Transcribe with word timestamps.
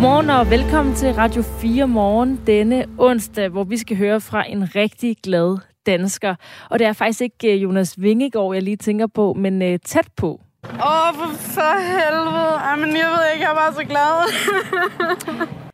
Godmorgen 0.00 0.30
og 0.30 0.50
velkommen 0.50 0.94
til 0.94 1.14
Radio 1.14 1.42
4 1.42 1.88
Morgen 1.88 2.40
denne 2.46 2.86
onsdag, 2.98 3.48
hvor 3.48 3.64
vi 3.64 3.76
skal 3.76 3.96
høre 3.96 4.20
fra 4.20 4.50
en 4.50 4.74
rigtig 4.74 5.16
glad 5.22 5.58
dansker. 5.86 6.34
Og 6.70 6.78
det 6.78 6.86
er 6.86 6.92
faktisk 6.92 7.20
ikke 7.20 7.54
øh, 7.54 7.62
Jonas 7.62 8.02
Vingegaard, 8.02 8.54
jeg 8.54 8.62
lige 8.62 8.76
tænker 8.76 9.06
på, 9.06 9.32
men 9.32 9.62
øh, 9.62 9.78
tæt 9.84 10.08
på. 10.16 10.40
Åh, 10.64 10.70
oh, 10.72 11.14
for, 11.14 11.32
for 11.36 11.80
helvede. 11.80 12.60
Jamen, 12.68 12.96
jeg 12.96 13.06
ved 13.06 13.32
ikke, 13.34 13.44
jeg 13.44 13.50
er 13.50 13.54
bare 13.54 13.74
så 13.74 13.84
glad. 13.84 14.16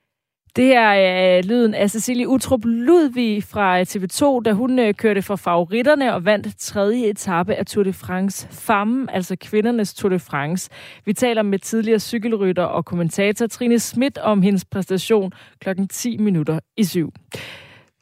Det 0.57 0.75
er 0.75 0.81
er 0.81 1.43
lyden 1.43 1.75
af 1.75 1.91
Cecilie 1.91 2.29
Utrup 2.29 2.61
Ludvig 2.65 3.45
fra 3.45 3.81
øh, 3.81 3.87
TV2, 3.89 4.43
da 4.43 4.53
hun 4.53 4.79
øh, 4.79 4.95
kørte 4.95 5.23
for 5.23 5.37
favoritterne 5.37 6.15
og 6.15 6.25
vandt 6.25 6.59
tredje 6.59 7.05
etape 7.07 7.55
af 7.55 7.67
Tour 7.67 7.85
de 7.85 7.93
France 7.93 8.49
Femme, 8.51 9.15
altså 9.15 9.37
kvindernes 9.41 9.95
Tour 9.95 10.11
de 10.11 10.19
France. 10.19 10.71
Vi 11.05 11.13
taler 11.13 11.43
med 11.43 11.59
tidligere 11.59 12.01
cykelrytter 12.01 12.63
og 12.63 12.85
kommentator 12.85 13.47
Trine 13.47 13.79
Schmidt 13.79 14.19
om 14.19 14.43
hendes 14.43 14.65
præstation 14.65 15.33
klokken 15.61 15.89
10 15.89 16.17
minutter 16.17 16.59
i 16.77 16.85
syv. 16.85 17.13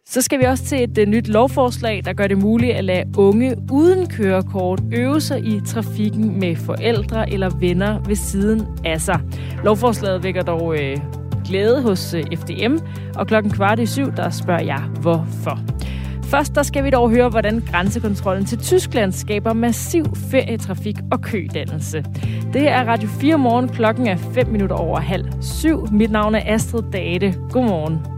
Så 0.06 0.20
skal 0.20 0.38
vi 0.38 0.44
også 0.44 0.64
til 0.64 0.82
et 0.82 0.98
øh, 0.98 1.06
nyt 1.06 1.28
lovforslag, 1.28 2.02
der 2.04 2.12
gør 2.12 2.26
det 2.26 2.38
muligt 2.38 2.76
at 2.76 2.84
lade 2.84 3.04
unge 3.18 3.56
uden 3.72 4.08
kørekort 4.08 4.80
øve 4.92 5.20
sig 5.20 5.44
i 5.44 5.60
trafikken 5.66 6.40
med 6.40 6.56
forældre 6.56 7.32
eller 7.32 7.58
venner 7.58 8.02
ved 8.06 8.16
siden 8.16 8.66
af 8.84 9.00
sig. 9.00 9.20
Lovforslaget 9.64 10.22
vækker 10.22 10.42
dog 10.42 10.82
øh, 10.82 10.96
glæde 11.46 11.82
hos 11.82 12.14
øh, 12.14 12.24
FDM, 12.36 12.76
og 13.16 13.26
klokken 13.26 13.52
kvart 13.52 13.78
i 13.78 13.86
syv, 13.86 14.12
der 14.16 14.30
spørger 14.30 14.62
jeg, 14.62 14.82
hvorfor. 15.00 15.58
Først 16.22 16.54
der 16.54 16.62
skal 16.62 16.84
vi 16.84 16.90
dog 16.90 17.10
høre, 17.10 17.28
hvordan 17.28 17.62
grænsekontrollen 17.70 18.44
til 18.44 18.58
Tyskland 18.58 19.12
skaber 19.12 19.52
massiv 19.52 20.04
ferietrafik 20.30 20.96
og 21.12 21.20
kødannelse. 21.20 22.04
Det 22.52 22.68
er 22.68 22.84
Radio 22.84 23.08
4 23.08 23.38
morgen. 23.38 23.68
Klokken 23.68 24.06
er 24.06 24.16
5 24.16 24.48
minutter 24.48 24.76
over 24.76 25.00
halv 25.00 25.24
syv. 25.40 25.86
Mit 25.92 26.10
navn 26.10 26.34
er 26.34 26.54
Astrid 26.54 26.82
Date. 26.92 27.34
Godmorgen. 27.50 28.13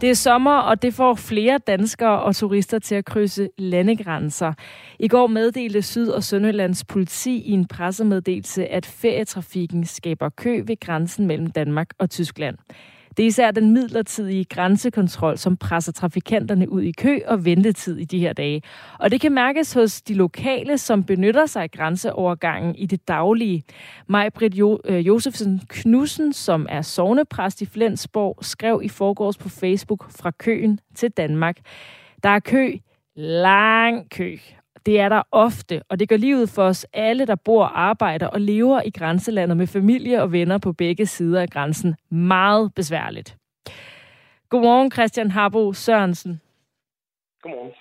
Det 0.00 0.10
er 0.10 0.14
sommer, 0.14 0.58
og 0.58 0.82
det 0.82 0.94
får 0.94 1.14
flere 1.14 1.58
danskere 1.58 2.22
og 2.22 2.36
turister 2.36 2.78
til 2.78 2.94
at 2.94 3.04
krydse 3.04 3.48
landegrænser. 3.58 4.52
I 4.98 5.08
går 5.08 5.26
meddelte 5.26 5.82
Syd- 5.82 6.08
og 6.08 6.22
Sønderlands 6.22 6.84
politi 6.84 7.40
i 7.40 7.50
en 7.50 7.68
pressemeddelelse, 7.68 8.66
at 8.66 8.86
ferietrafikken 8.86 9.84
skaber 9.84 10.28
kø 10.28 10.62
ved 10.66 10.80
grænsen 10.80 11.26
mellem 11.26 11.50
Danmark 11.50 11.88
og 11.98 12.10
Tyskland. 12.10 12.56
Det 13.16 13.22
er 13.22 13.26
især 13.26 13.50
den 13.50 13.70
midlertidige 13.70 14.44
grænsekontrol, 14.44 15.38
som 15.38 15.56
presser 15.56 15.92
trafikanterne 15.92 16.68
ud 16.68 16.82
i 16.82 16.92
kø 16.92 17.18
og 17.26 17.44
ventetid 17.44 17.98
i 17.98 18.04
de 18.04 18.18
her 18.18 18.32
dage. 18.32 18.62
Og 18.98 19.10
det 19.10 19.20
kan 19.20 19.32
mærkes 19.32 19.72
hos 19.72 20.02
de 20.02 20.14
lokale, 20.14 20.78
som 20.78 21.04
benytter 21.04 21.46
sig 21.46 21.62
af 21.62 21.70
grænseovergangen 21.70 22.74
i 22.74 22.86
det 22.86 23.08
daglige. 23.08 23.62
maj 24.08 24.30
jo- 24.54 24.80
øh, 24.84 25.06
Josefsen 25.06 25.62
Knudsen, 25.68 26.32
som 26.32 26.66
er 26.68 26.82
sovnepræst 26.82 27.62
i 27.62 27.66
Flensborg, 27.66 28.38
skrev 28.42 28.80
i 28.84 28.88
forgårs 28.88 29.38
på 29.38 29.48
Facebook 29.48 30.10
fra 30.10 30.30
køen 30.30 30.80
til 30.94 31.10
Danmark. 31.10 31.56
Der 32.22 32.28
er 32.28 32.38
kø, 32.40 32.72
lang 33.16 34.10
kø, 34.10 34.36
det 34.86 35.00
er 35.00 35.08
der 35.08 35.22
ofte, 35.30 35.82
og 35.88 35.98
det 35.98 36.08
gør 36.08 36.16
livet 36.16 36.50
for 36.50 36.62
os 36.62 36.86
alle, 36.92 37.26
der 37.26 37.34
bor, 37.34 37.64
arbejder 37.64 38.26
og 38.26 38.40
lever 38.40 38.82
i 38.82 38.90
grænselandet 38.90 39.56
med 39.56 39.66
familie 39.66 40.22
og 40.22 40.32
venner 40.32 40.58
på 40.58 40.72
begge 40.72 41.06
sider 41.06 41.40
af 41.40 41.50
grænsen, 41.50 41.94
meget 42.10 42.74
besværligt. 42.74 43.36
Godmorgen, 44.48 44.92
Christian 44.92 45.30
Harbo 45.30 45.72
Sørensen. 45.72 46.40
Godmorgen. 47.42 47.72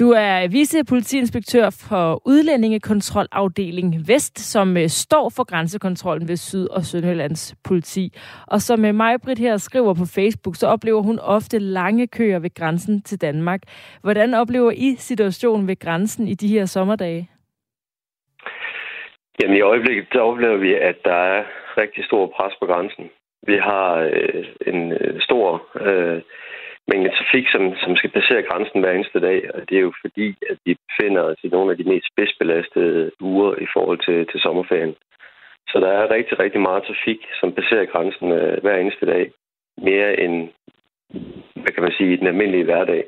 Du 0.00 0.10
er 0.10 0.48
vicepolitiinspektør 0.48 1.70
for 1.88 2.22
udlændingekontrolafdeling 2.26 3.94
Vest, 4.08 4.38
som 4.38 4.76
øh, 4.76 4.88
står 4.88 5.32
for 5.36 5.44
grænsekontrollen 5.44 6.28
ved 6.28 6.36
Syd- 6.36 6.68
og 6.68 6.82
Sønderjyllands 6.82 7.54
politi. 7.64 8.12
Og 8.46 8.60
som 8.60 8.84
øh, 8.84 8.94
mig, 8.94 9.20
Britt 9.24 9.38
her 9.38 9.56
skriver 9.56 9.94
på 9.94 10.06
Facebook, 10.14 10.56
så 10.56 10.66
oplever 10.66 11.02
hun 11.02 11.18
ofte 11.18 11.58
lange 11.58 12.06
køer 12.06 12.38
ved 12.38 12.54
grænsen 12.54 13.02
til 13.02 13.20
Danmark. 13.20 13.60
Hvordan 14.02 14.34
oplever 14.34 14.70
I 14.70 14.94
situationen 14.98 15.68
ved 15.68 15.78
grænsen 15.78 16.28
i 16.28 16.34
de 16.34 16.48
her 16.48 16.66
sommerdage? 16.66 17.30
Jamen 19.42 19.56
i 19.56 19.60
øjeblikket 19.60 20.06
der 20.12 20.20
oplever 20.20 20.56
vi, 20.56 20.74
at 20.74 20.96
der 21.04 21.14
er 21.14 21.44
rigtig 21.76 22.04
stor 22.04 22.32
pres 22.36 22.54
på 22.60 22.66
grænsen. 22.66 23.04
Vi 23.46 23.56
har 23.56 23.94
øh, 23.96 24.44
en 24.66 24.92
øh, 24.92 25.20
stor 25.20 25.66
øh, 25.80 26.22
mængde 26.88 27.10
trafik, 27.16 27.46
som, 27.48 27.62
som 27.82 27.96
skal 27.96 28.10
passere 28.10 28.42
grænsen 28.42 28.80
hver 28.80 28.92
eneste 28.92 29.20
dag, 29.20 29.54
og 29.54 29.60
det 29.68 29.76
er 29.76 29.86
jo 29.88 29.92
fordi, 30.04 30.28
at 30.50 30.58
vi 30.64 30.72
befinder 30.86 31.22
os 31.22 31.40
i 31.44 31.48
nogle 31.48 31.70
af 31.70 31.76
de 31.76 31.88
mest 31.90 32.06
spidsbelastede 32.12 33.10
uger 33.20 33.54
i 33.64 33.66
forhold 33.74 33.98
til, 34.06 34.26
til 34.30 34.40
sommerferien. 34.40 34.94
Så 35.70 35.80
der 35.80 35.88
er 35.88 36.14
rigtig, 36.16 36.38
rigtig 36.38 36.60
meget 36.60 36.82
trafik, 36.84 37.20
som 37.40 37.52
passerer 37.52 37.84
grænsen 37.92 38.32
øh, 38.32 38.62
hver 38.62 38.76
eneste 38.76 39.06
dag. 39.06 39.32
Mere 39.78 40.20
end, 40.20 40.48
hvad 41.62 41.72
kan 41.74 41.82
man 41.82 41.92
sige, 41.92 42.12
i 42.12 42.16
den 42.16 42.26
almindelige 42.26 42.64
hverdag. 42.64 43.04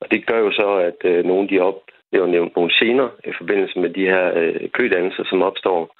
Og 0.00 0.10
det 0.10 0.26
gør 0.26 0.38
jo 0.38 0.50
så, 0.52 0.68
at 0.88 1.00
øh, 1.04 1.24
nogle 1.24 1.48
de 1.48 1.60
oplever 1.60 2.50
nogle 2.56 2.70
scener 2.70 3.08
i 3.24 3.32
forbindelse 3.38 3.78
med 3.78 3.90
de 3.90 4.04
her 4.04 4.38
øh, 4.38 4.70
kødannelser, 4.70 5.24
som 5.24 5.42
opstår. 5.42 5.94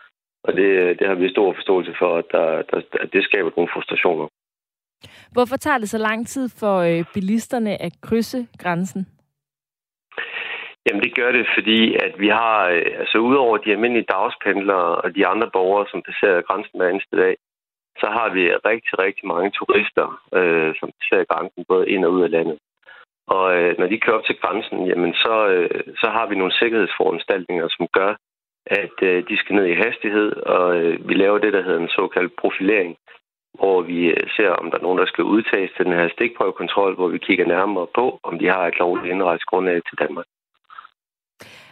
Og 0.44 0.52
det, 0.56 0.68
øh, 0.82 0.98
det 0.98 1.06
har 1.06 1.14
vi 1.14 1.28
stor 1.28 1.52
forståelse 1.52 1.94
for, 1.98 2.16
at, 2.16 2.24
der, 2.32 2.62
der, 2.62 2.80
at 3.00 3.12
det 3.12 3.24
skaber 3.24 3.50
nogle 3.56 3.70
frustrationer. 3.74 4.26
Hvorfor 5.32 5.56
tager 5.56 5.78
det 5.78 5.88
så 5.88 5.98
lang 5.98 6.26
tid 6.26 6.48
for 6.60 6.76
øh, 6.78 7.04
bilisterne 7.14 7.82
at 7.82 7.92
krydse 8.02 8.46
grænsen? 8.58 9.06
Jamen 10.86 11.02
det 11.02 11.14
gør 11.14 11.32
det, 11.32 11.46
fordi 11.56 11.94
at 11.94 12.14
vi 12.18 12.28
har, 12.28 12.68
øh, 12.68 12.86
altså 13.00 13.18
udover 13.18 13.56
de 13.58 13.72
almindelige 13.72 14.10
dagspendlere 14.14 14.96
og 15.04 15.14
de 15.14 15.26
andre 15.26 15.50
borgere, 15.52 15.86
som 15.90 16.02
passerer 16.02 16.42
grænsen 16.42 16.78
hver 16.78 16.88
eneste 16.88 17.16
dag, 17.16 17.36
så 18.00 18.06
har 18.16 18.28
vi 18.36 18.42
rigtig, 18.70 18.98
rigtig 19.04 19.26
mange 19.26 19.50
turister, 19.50 20.06
øh, 20.38 20.74
som 20.80 20.88
passerer 20.98 21.24
grænsen 21.32 21.64
både 21.68 21.88
ind 21.88 22.04
og 22.04 22.12
ud 22.12 22.22
af 22.22 22.30
landet. 22.30 22.58
Og 23.36 23.46
øh, 23.56 23.78
når 23.78 23.86
de 23.86 24.00
kører 24.00 24.16
op 24.18 24.24
til 24.24 24.40
grænsen, 24.42 24.86
jamen 24.86 25.14
så, 25.14 25.34
øh, 25.54 25.70
så 26.02 26.08
har 26.16 26.26
vi 26.26 26.34
nogle 26.34 26.58
sikkerhedsforanstaltninger, 26.60 27.68
som 27.76 27.86
gør, 27.98 28.12
at 28.66 28.96
øh, 29.02 29.28
de 29.28 29.36
skal 29.38 29.56
ned 29.56 29.66
i 29.66 29.80
hastighed, 29.84 30.32
og 30.56 30.76
øh, 30.76 31.08
vi 31.08 31.14
laver 31.14 31.38
det, 31.38 31.52
der 31.52 31.62
hedder 31.62 31.80
en 31.80 31.96
såkaldt 31.98 32.32
profilering, 32.40 32.96
hvor 33.58 33.82
vi 33.82 33.98
øh, 34.16 34.26
ser, 34.36 34.50
om 34.60 34.70
der 34.70 34.78
er 34.78 34.86
nogen, 34.86 34.98
der 34.98 35.06
skal 35.06 35.24
udtages 35.24 35.70
til 35.76 35.84
den 35.84 35.92
her 35.92 36.08
stikprøvekontrol, 36.08 36.94
hvor 36.94 37.08
vi 37.08 37.18
kigger 37.18 37.46
nærmere 37.46 37.86
på, 37.94 38.20
om 38.22 38.38
de 38.38 38.46
har 38.46 38.64
et 38.66 38.78
lovligt 38.78 39.12
indrejsegrundlag 39.14 39.78
til 39.88 39.98
Danmark. 39.98 40.26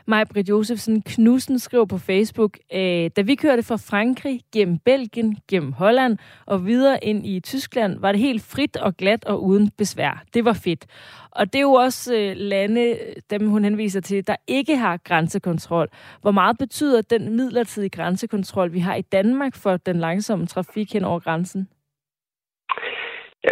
Maj-Britt 0.09 0.49
Josefsen 0.49 1.03
Knudsen 1.03 1.59
skriver 1.59 1.85
på 1.85 1.99
Facebook, 1.99 2.59
øh, 2.73 3.11
da 3.17 3.23
vi 3.23 3.35
kørte 3.35 3.63
fra 3.63 3.77
Frankrig 3.77 4.41
gennem 4.53 4.79
Belgien, 4.79 5.39
gennem 5.49 5.73
Holland 5.73 6.19
og 6.47 6.67
videre 6.67 7.05
ind 7.05 7.27
i 7.27 7.41
Tyskland, 7.41 8.01
var 8.01 8.13
det 8.13 8.21
helt 8.21 8.43
frit 8.43 8.77
og 8.77 8.97
glat 8.97 9.25
og 9.25 9.45
uden 9.45 9.71
besvær. 9.79 10.25
Det 10.35 10.45
var 10.45 10.53
fedt. 10.53 10.87
Og 11.31 11.53
det 11.53 11.59
er 11.59 11.63
jo 11.63 11.73
også 11.73 12.15
øh, 12.15 12.37
lande, 12.37 12.99
dem 13.31 13.49
hun 13.49 13.65
henviser 13.65 14.01
til, 14.01 14.27
der 14.27 14.37
ikke 14.47 14.77
har 14.77 14.97
grænsekontrol. 14.97 15.89
Hvor 16.23 16.31
meget 16.31 16.59
betyder 16.59 17.03
den 17.03 17.37
midlertidige 17.37 17.91
grænsekontrol, 17.91 18.73
vi 18.73 18.79
har 18.79 18.95
i 18.95 19.03
Danmark 19.03 19.57
for 19.57 19.77
den 19.77 19.97
langsomme 19.97 20.47
trafik 20.47 20.93
hen 20.93 21.05
over 21.05 21.21
grænsen? 21.21 21.69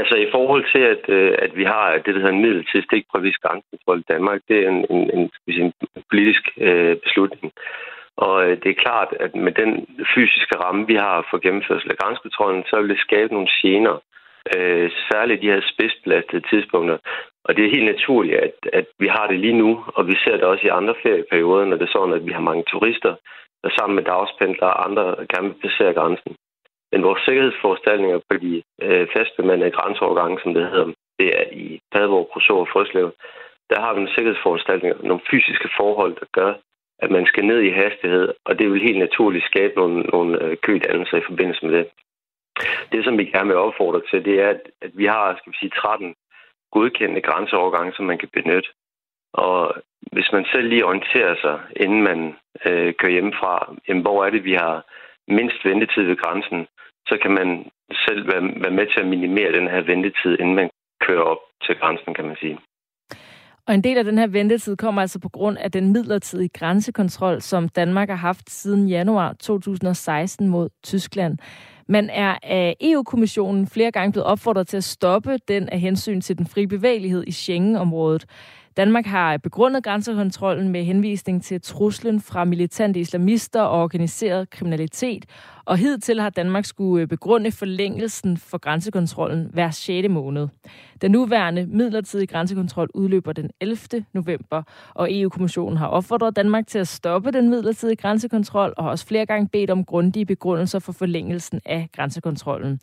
Altså 0.00 0.14
i 0.16 0.28
forhold 0.34 0.64
til, 0.72 0.82
at, 0.94 1.04
øh, 1.08 1.34
at 1.44 1.56
vi 1.56 1.64
har 1.64 1.84
det, 2.04 2.14
der 2.14 2.20
hedder 2.20 2.36
en 2.36 2.64
til 2.72 2.82
stikprøvis 2.82 3.38
grænsekontrol 3.44 3.98
i 4.00 4.10
Danmark, 4.12 4.40
det 4.48 4.56
er 4.64 4.68
en, 4.68 4.86
en, 4.90 5.02
en, 5.16 5.30
en 5.48 5.72
politisk 6.10 6.44
øh, 6.56 6.96
beslutning. 6.96 7.52
Og 8.16 8.36
øh, 8.46 8.56
det 8.62 8.70
er 8.70 8.82
klart, 8.86 9.10
at 9.20 9.34
med 9.34 9.52
den 9.52 9.70
fysiske 10.14 10.56
ramme, 10.64 10.86
vi 10.86 10.94
har 10.94 11.26
for 11.30 11.38
gennemførsel 11.38 11.90
af 11.90 11.96
grænsekontrollen, 11.96 12.64
så 12.70 12.80
vil 12.80 12.90
det 12.90 13.06
skabe 13.06 13.32
nogle 13.32 13.48
gener, 13.62 13.96
øh, 14.56 14.90
særligt 15.10 15.42
de 15.42 15.52
her 15.52 15.60
spidsbelastede 15.72 16.48
tidspunkter. 16.50 16.98
Og 17.44 17.56
det 17.56 17.64
er 17.64 17.74
helt 17.76 17.90
naturligt, 17.94 18.36
at, 18.46 18.56
at 18.72 18.86
vi 18.98 19.06
har 19.06 19.26
det 19.26 19.38
lige 19.40 19.58
nu, 19.64 19.84
og 19.96 20.06
vi 20.06 20.14
ser 20.24 20.36
det 20.36 20.44
også 20.44 20.66
i 20.66 20.76
andre 20.78 20.94
ferieperioder, 21.02 21.64
når 21.64 21.76
det 21.76 21.86
er 21.86 21.96
sådan, 21.96 22.14
at 22.14 22.26
vi 22.26 22.32
har 22.32 22.40
mange 22.50 22.64
turister, 22.72 23.14
der 23.62 23.70
sammen 23.78 23.96
med 23.96 24.04
dagspendlere 24.04 24.72
og 24.72 24.84
andre 24.86 25.04
gerne 25.32 25.48
vil 25.48 25.62
passere 25.62 25.94
grænsen. 25.94 26.36
Men 26.92 27.02
vores 27.02 27.22
sikkerhedsforanstaltninger 27.24 28.18
på 28.30 28.36
de 28.36 28.62
øh, 28.82 29.06
fastbemandede 29.16 29.70
grænseovergange, 29.70 30.38
som 30.42 30.54
det 30.54 30.70
hedder, 30.70 30.92
det 31.18 31.28
er 31.40 31.44
i 31.52 31.80
Padborg, 31.92 32.30
Kruså 32.32 32.56
og 32.56 32.68
Frøslev, 32.72 33.12
der 33.70 33.80
har 33.80 33.94
vi 33.94 34.00
en 34.00 34.14
sikkerhedsforanstaltninger, 34.14 34.98
nogle 35.02 35.26
fysiske 35.30 35.68
forhold, 35.76 36.14
der 36.20 36.26
gør, 36.32 36.52
at 36.98 37.10
man 37.10 37.26
skal 37.26 37.44
ned 37.44 37.60
i 37.60 37.70
hastighed, 37.70 38.34
og 38.44 38.58
det 38.58 38.70
vil 38.70 38.82
helt 38.82 38.98
naturligt 38.98 39.44
skabe 39.44 39.74
nogle, 39.76 40.02
nogle 40.02 40.42
øh, 40.42 40.56
kødannelser 40.56 41.16
i 41.16 41.28
forbindelse 41.28 41.66
med 41.66 41.74
det. 41.78 41.86
Det, 42.92 43.04
som 43.04 43.18
vi 43.18 43.24
gerne 43.24 43.48
vil 43.48 43.56
opfordre 43.56 44.02
til, 44.10 44.24
det 44.24 44.40
er, 44.40 44.48
at, 44.48 44.60
at 44.82 44.90
vi 44.94 45.06
har 45.06 45.36
skal 45.38 45.52
vi 45.52 45.56
sige, 45.60 45.70
13 45.70 46.14
godkendte 46.72 47.20
grænseovergange, 47.20 47.92
som 47.96 48.04
man 48.04 48.18
kan 48.18 48.28
benytte. 48.32 48.68
Og 49.32 49.74
hvis 50.12 50.32
man 50.32 50.44
selv 50.52 50.68
lige 50.68 50.84
orienterer 50.84 51.34
sig, 51.44 51.60
inden 51.76 52.02
man 52.02 52.36
øh, 52.66 52.94
kører 52.94 53.12
hjemmefra, 53.12 53.74
jamen, 53.88 54.02
hvor 54.02 54.24
er 54.24 54.30
det, 54.30 54.44
vi 54.44 54.54
har 54.54 54.84
mindst 55.28 55.64
ventetid 55.64 56.02
ved 56.02 56.16
grænsen, 56.16 56.66
så 57.08 57.18
kan 57.22 57.30
man 57.30 57.48
selv 58.06 58.26
være, 58.26 58.42
være 58.64 58.76
med 58.78 58.86
til 58.86 59.00
at 59.00 59.08
minimere 59.14 59.52
den 59.58 59.68
her 59.72 59.80
ventetid, 59.80 60.32
inden 60.40 60.54
man 60.54 60.70
kører 61.06 61.22
op 61.22 61.42
til 61.64 61.74
grænsen, 61.80 62.14
kan 62.14 62.24
man 62.24 62.36
sige. 62.36 62.58
Og 63.66 63.74
en 63.74 63.84
del 63.84 63.98
af 63.98 64.04
den 64.04 64.18
her 64.18 64.26
ventetid 64.26 64.76
kommer 64.76 65.00
altså 65.02 65.18
på 65.20 65.28
grund 65.28 65.58
af 65.58 65.72
den 65.72 65.92
midlertidige 65.92 66.48
grænsekontrol, 66.48 67.40
som 67.40 67.68
Danmark 67.68 68.08
har 68.08 68.16
haft 68.16 68.50
siden 68.50 68.88
januar 68.88 69.32
2016 69.32 70.48
mod 70.48 70.68
Tyskland. 70.82 71.38
Man 71.88 72.10
er 72.10 72.38
af 72.42 72.76
EU-kommissionen 72.80 73.66
flere 73.66 73.90
gange 73.90 74.12
blevet 74.12 74.26
opfordret 74.26 74.68
til 74.68 74.76
at 74.76 74.84
stoppe 74.84 75.38
den 75.48 75.68
af 75.68 75.80
hensyn 75.80 76.20
til 76.20 76.38
den 76.38 76.46
frie 76.46 76.68
bevægelighed 76.68 77.24
i 77.26 77.32
Schengen-området. 77.32 78.26
Danmark 78.76 79.06
har 79.06 79.36
begrundet 79.36 79.84
grænsekontrollen 79.84 80.68
med 80.68 80.84
henvisning 80.84 81.42
til 81.42 81.60
truslen 81.60 82.20
fra 82.20 82.44
militante 82.44 83.00
islamister 83.00 83.62
og 83.62 83.82
organiseret 83.82 84.50
kriminalitet, 84.50 85.26
og 85.64 85.76
hidtil 85.76 86.20
har 86.20 86.30
Danmark 86.30 86.64
skulle 86.64 87.02
øh, 87.02 87.08
begrunde 87.08 87.52
forlængelsen 87.52 88.36
for 88.36 88.58
grænsekontrollen 88.58 89.50
hver 89.52 89.70
6. 89.70 90.08
måned. 90.08 90.48
Den 91.00 91.10
nuværende 91.10 91.66
midlertidige 91.66 92.26
grænsekontrol 92.26 92.88
udløber 92.94 93.32
den 93.32 93.50
11. 93.60 94.04
november, 94.12 94.62
og 94.94 95.08
EU-kommissionen 95.12 95.76
har 95.76 95.86
opfordret 95.86 96.36
Danmark 96.36 96.66
til 96.66 96.78
at 96.78 96.88
stoppe 96.88 97.30
den 97.30 97.50
midlertidige 97.50 97.96
grænsekontrol 97.96 98.74
og 98.76 98.84
har 98.84 98.90
også 98.90 99.06
flere 99.06 99.26
gange 99.26 99.48
bedt 99.48 99.70
om 99.70 99.84
grundige 99.84 100.26
begrundelser 100.26 100.78
for 100.78 100.92
forlængelsen 100.92 101.60
af 101.64 101.88
grænsekontrollen. 101.92 102.80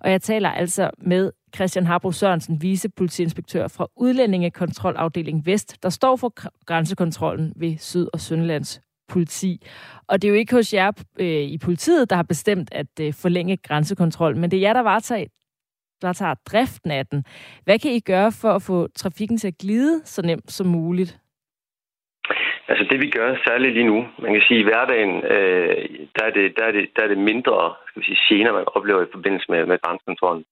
Og 0.00 0.10
jeg 0.10 0.22
taler 0.22 0.50
altså 0.50 0.90
med 0.98 1.32
Christian 1.56 1.86
Harbo 1.86 2.12
Sørensen, 2.12 2.62
vicepolitiinspektør 2.62 3.68
fra 3.68 3.86
Udlændingekontrolafdeling 3.96 5.46
Vest, 5.46 5.82
der 5.82 5.88
står 5.88 6.16
for 6.16 6.32
grænsekontrollen 6.66 7.52
ved 7.56 7.78
Syd- 7.78 8.08
og 8.12 8.20
Sønderlands 8.20 8.80
politi. 9.08 9.66
Og 10.08 10.22
det 10.22 10.28
er 10.28 10.32
jo 10.32 10.38
ikke 10.38 10.54
hos 10.54 10.74
jer 10.74 10.92
øh, 11.20 11.26
i 11.26 11.58
politiet, 11.58 12.10
der 12.10 12.16
har 12.16 12.22
bestemt 12.22 12.68
at 12.72 13.00
øh, 13.00 13.12
forlænge 13.22 13.56
grænsekontrollen, 13.56 14.40
men 14.40 14.50
det 14.50 14.56
er 14.56 14.60
jer, 14.60 14.72
der 14.72 14.80
varetager, 14.80 15.26
der 16.02 16.12
tager 16.12 16.34
driften 16.34 16.90
af 16.90 17.06
den. 17.06 17.24
Hvad 17.64 17.78
kan 17.78 17.90
I 17.90 18.00
gøre 18.00 18.32
for 18.42 18.48
at 18.48 18.62
få 18.62 18.88
trafikken 18.88 19.38
til 19.38 19.48
at 19.48 19.58
glide 19.58 20.00
så 20.04 20.22
nemt 20.22 20.52
som 20.52 20.66
muligt? 20.66 21.18
Altså 22.68 22.84
det 22.90 23.00
vi 23.00 23.10
gør 23.10 23.36
særligt 23.46 23.74
lige 23.74 23.90
nu, 23.92 23.98
man 24.18 24.32
kan 24.32 24.42
sige 24.48 24.60
i 24.60 24.68
hverdagen, 24.68 25.12
øh, 25.34 25.76
der, 26.16 26.24
er 26.28 26.32
det, 26.38 26.56
der, 26.56 26.64
er 26.64 26.72
det, 26.72 26.84
der 26.96 27.02
er 27.02 27.08
det 27.08 27.18
mindre 27.18 27.74
skal 27.86 28.00
vi 28.00 28.06
sige, 28.06 28.20
gener, 28.28 28.52
man 28.52 28.64
oplever 28.76 29.02
i 29.02 29.12
forbindelse 29.12 29.46
med, 29.52 29.66
med 29.66 29.78
grænsekontrollen. 29.82 30.44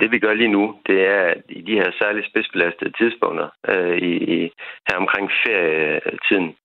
Det 0.00 0.10
vi 0.10 0.18
gør 0.18 0.34
lige 0.34 0.56
nu, 0.58 0.64
det 0.86 1.06
er 1.06 1.20
at 1.34 1.42
i 1.48 1.60
de 1.60 1.74
her 1.80 1.90
særligt 2.00 2.26
spidsbelastede 2.26 2.92
tidspunkter, 2.98 3.48
øh, 3.68 3.96
i, 3.98 4.12
i, 4.34 4.50
her 4.88 4.96
omkring 4.96 5.30
ferietiden, 5.46 6.56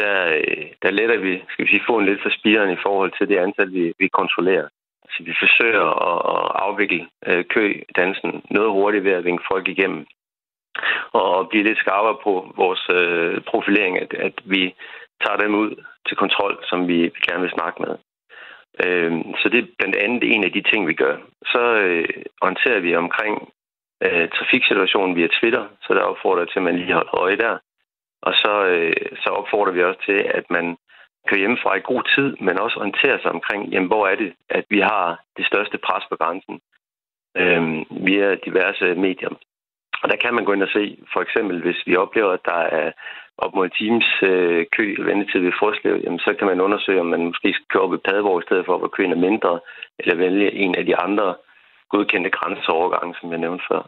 der, 0.00 0.16
øh, 0.40 0.66
der 0.82 0.90
letter 0.90 1.18
vi, 1.18 1.42
skal 1.48 1.64
vi 1.64 1.70
sige, 1.70 1.88
få 1.88 1.98
en 1.98 2.06
lidt 2.06 2.22
for 2.22 2.30
spiren 2.38 2.70
i 2.72 2.82
forhold 2.82 3.12
til 3.18 3.28
det 3.28 3.38
antal, 3.38 3.72
vi, 3.72 3.92
vi 3.98 4.08
kontrollerer. 4.08 4.68
Så 5.12 5.22
vi 5.22 5.34
forsøger 5.42 5.86
at, 6.10 6.18
at 6.34 6.42
afvikle 6.66 7.08
øh, 7.26 7.44
kødansen 7.54 8.42
noget 8.50 8.70
hurtigt 8.70 9.04
ved 9.04 9.12
at 9.12 9.24
vinke 9.24 9.44
folk 9.52 9.68
igennem 9.68 10.06
og 11.12 11.48
blive 11.48 11.64
lidt 11.64 11.78
skarpere 11.78 12.18
på 12.24 12.52
vores 12.56 12.84
øh, 12.98 13.40
profilering, 13.50 13.94
at, 14.02 14.14
at 14.14 14.36
vi 14.44 14.74
tager 15.24 15.36
dem 15.36 15.54
ud 15.54 15.70
til 16.08 16.16
kontrol, 16.16 16.54
som 16.70 16.88
vi 16.88 16.98
gerne 17.26 17.42
vil 17.42 17.56
snakke 17.58 17.82
med. 17.82 17.94
Øh, 18.84 19.12
så 19.40 19.48
det 19.48 19.58
er 19.58 19.74
blandt 19.78 19.96
andet 19.96 20.22
en 20.34 20.44
af 20.44 20.52
de 20.52 20.62
ting, 20.62 20.88
vi 20.88 20.94
gør. 20.94 21.16
Så 21.52 21.62
øh, 21.84 22.08
orienterer 22.42 22.80
vi 22.80 22.96
omkring 22.96 23.52
øh, 24.02 24.28
trafiksituationen 24.28 25.16
via 25.16 25.28
Twitter, 25.40 25.64
så 25.82 25.94
der 25.94 26.00
opfordrer 26.00 26.44
til, 26.44 26.58
at 26.58 26.62
man 26.62 26.76
lige 26.78 26.92
holder 26.92 27.14
øje 27.14 27.36
der. 27.36 27.58
Og 28.22 28.32
så, 28.34 28.66
øh, 28.66 29.06
så 29.22 29.28
opfordrer 29.30 29.72
vi 29.72 29.82
også 29.82 30.00
til, 30.06 30.18
at 30.38 30.50
man 30.50 30.76
kører 31.26 31.38
hjemmefra 31.38 31.76
i 31.76 31.88
god 31.90 32.02
tid, 32.14 32.36
men 32.40 32.58
også 32.58 32.76
orienterer 32.80 33.18
sig 33.18 33.30
omkring, 33.30 33.68
jamen, 33.72 33.88
hvor 33.88 34.06
er 34.06 34.16
det, 34.16 34.32
at 34.50 34.64
vi 34.70 34.80
har 34.80 35.20
det 35.36 35.46
største 35.46 35.78
pres 35.78 36.04
på 36.10 36.16
grænsen 36.16 36.60
øh, 37.36 37.62
via 38.06 38.34
diverse 38.34 38.94
medier. 38.94 39.30
Og 40.02 40.08
der 40.10 40.16
kan 40.16 40.34
man 40.34 40.44
gå 40.44 40.52
ind 40.52 40.62
og 40.62 40.68
se, 40.68 40.98
for 41.12 41.20
eksempel 41.20 41.62
hvis 41.62 41.82
vi 41.86 41.96
oplever, 41.96 42.32
at 42.32 42.44
der 42.44 42.62
er 42.80 42.92
op 43.38 43.54
mod 43.54 43.68
times 43.68 44.08
øh, 44.22 44.66
kø 44.76 44.84
eller 44.92 45.08
ventetid 45.10 45.40
ved 45.40 45.58
Frøslev, 45.58 45.96
jamen 46.04 46.18
så 46.18 46.34
kan 46.38 46.46
man 46.46 46.60
undersøge, 46.60 47.00
om 47.00 47.06
man 47.06 47.26
måske 47.30 47.52
skal 47.52 47.70
køre 47.70 47.82
op 47.82 47.94
i 47.94 48.04
Padborg 48.06 48.42
i 48.42 48.46
stedet 48.46 48.66
for, 48.66 48.78
hvor 48.78 48.88
køen 48.88 49.12
er 49.12 49.24
mindre, 49.28 49.60
eller 49.98 50.14
vælge 50.14 50.52
en 50.52 50.74
af 50.74 50.84
de 50.84 50.96
andre 50.96 51.34
godkendte 51.88 52.30
grænseovergange, 52.30 53.14
som 53.20 53.30
jeg 53.30 53.38
nævnte 53.38 53.64
før. 53.70 53.82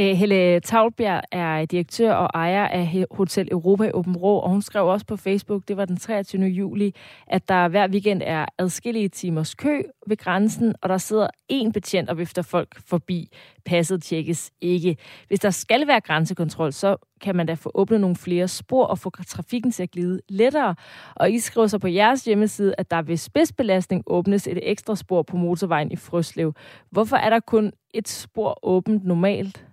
Øh, 0.00 0.16
Helle 0.16 0.60
Tavlbjerg 0.60 1.22
er 1.32 1.64
direktør 1.64 2.14
og 2.14 2.28
ejer 2.34 2.68
af 2.68 3.04
Hotel 3.10 3.48
Europa 3.52 3.84
i 3.84 3.92
Åben 3.94 4.16
Rå, 4.16 4.38
og 4.38 4.50
hun 4.50 4.62
skrev 4.62 4.86
også 4.86 5.06
på 5.06 5.16
Facebook, 5.16 5.62
det 5.68 5.76
var 5.76 5.84
den 5.84 5.96
23. 5.96 6.42
juli, 6.42 6.94
at 7.26 7.48
der 7.48 7.68
hver 7.68 7.88
weekend 7.88 8.22
er 8.24 8.46
adskillige 8.58 9.08
timers 9.08 9.54
kø 9.54 9.82
ved 10.06 10.16
grænsen, 10.16 10.74
og 10.82 10.88
der 10.88 10.98
sidder 10.98 11.26
en 11.48 11.72
betjent 11.72 12.10
og 12.10 12.18
vifter 12.18 12.42
folk 12.42 12.68
forbi. 12.88 13.28
Passet 13.66 14.02
tjekkes 14.02 14.52
ikke. 14.60 14.96
Hvis 15.28 15.40
der 15.40 15.50
skal 15.50 15.86
være 15.86 16.00
grænsekontrol, 16.00 16.72
så 16.72 16.96
kan 17.22 17.36
man 17.36 17.46
da 17.46 17.54
få 17.54 17.70
åbnet 17.74 18.00
nogle 18.00 18.16
flere 18.16 18.48
spor 18.48 18.84
og 18.86 18.98
få 18.98 19.10
trafikken 19.10 19.70
til 19.70 19.82
at 19.82 19.90
glide 19.90 20.20
lettere. 20.28 20.74
Og 21.16 21.30
I 21.30 21.38
skriver 21.38 21.66
så 21.66 21.78
på 21.78 21.88
jeres 21.88 22.24
hjemmeside, 22.24 22.74
at 22.78 22.90
der 22.90 23.02
ved 23.02 23.16
spidsbelastning 23.16 24.02
åbnes 24.06 24.46
et 24.46 24.70
ekstra 24.70 24.96
spor 24.96 25.22
på 25.22 25.36
motorvejen 25.36 25.92
i 25.92 25.96
Frøslev. 25.96 26.52
Hvorfor 26.90 27.16
er 27.16 27.30
der 27.30 27.40
kun 27.40 27.72
et 27.94 28.08
spor 28.08 28.58
åbent 28.62 29.04
normalt? 29.04 29.66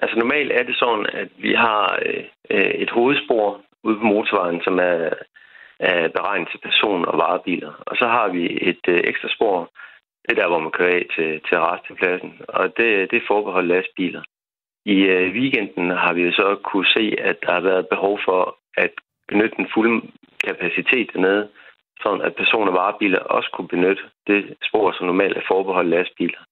Altså 0.00 0.18
normalt 0.18 0.52
er 0.52 0.62
det 0.62 0.76
sådan, 0.76 1.06
at 1.12 1.28
vi 1.38 1.52
har 1.54 1.98
øh, 2.50 2.74
et 2.84 2.90
hovedspor 2.90 3.60
ude 3.82 3.96
på 3.98 4.04
motorvejen, 4.04 4.60
som 4.64 4.78
er, 4.78 5.10
er 5.80 6.08
beregnet 6.08 6.48
til 6.50 6.60
person- 6.66 7.08
og 7.10 7.18
varebiler. 7.18 7.72
Og 7.86 7.96
så 7.96 8.06
har 8.16 8.28
vi 8.28 8.42
et 8.70 8.84
øh, 8.88 9.00
ekstra 9.10 9.28
spor, 9.36 9.53
der, 10.44 10.50
hvor 10.50 10.64
man 10.66 10.76
kører 10.78 10.94
af 10.98 11.06
til, 11.16 11.30
til 11.46 11.56
restepladsen, 11.60 12.32
og 12.48 12.64
det, 12.78 12.88
det 13.10 13.16
er 13.18 13.30
forbeholdt 13.32 13.68
lastbiler. 13.74 14.22
I 14.94 14.96
øh, 15.14 15.26
weekenden 15.38 15.90
har 15.90 16.12
vi 16.12 16.32
så 16.32 16.48
kunne 16.68 16.88
se, 16.96 17.04
at 17.30 17.36
der 17.44 17.52
har 17.52 17.64
været 17.70 17.88
behov 17.94 18.14
for 18.26 18.40
at 18.84 18.92
benytte 19.28 19.56
den 19.56 19.68
fulde 19.74 19.94
kapacitet 20.46 21.08
dernede, 21.14 21.48
sådan 22.02 22.22
at 22.26 22.36
personer 22.42 22.70
og 22.72 22.78
varebiler 22.80 23.18
også 23.36 23.50
kunne 23.52 23.68
benytte 23.74 24.02
det 24.26 24.40
spor, 24.68 24.92
som 24.92 25.06
normalt 25.06 25.36
er 25.36 25.48
forbeholdt 25.52 25.90
lastbiler. 25.90 26.42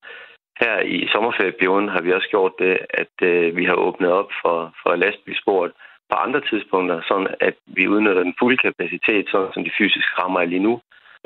Her 0.62 0.80
i 0.80 1.08
sommerferieperioden 1.12 1.88
har 1.88 2.02
vi 2.02 2.12
også 2.12 2.28
gjort 2.28 2.54
det, 2.58 2.78
at 3.02 3.14
øh, 3.30 3.56
vi 3.56 3.64
har 3.64 3.74
åbnet 3.86 4.10
op 4.20 4.30
for, 4.42 4.56
for 4.82 4.90
lastbilsporet 4.94 5.72
på 6.10 6.16
andre 6.16 6.40
tidspunkter, 6.50 6.96
sådan 7.08 7.34
at 7.40 7.56
vi 7.66 7.88
udnytter 7.88 8.22
den 8.22 8.34
fulde 8.40 8.56
kapacitet, 8.56 9.24
sådan 9.30 9.52
som 9.54 9.64
de 9.64 9.76
fysiske 9.78 10.14
rammer 10.20 10.40
er 10.40 10.44
lige 10.44 10.66
nu. 10.68 10.80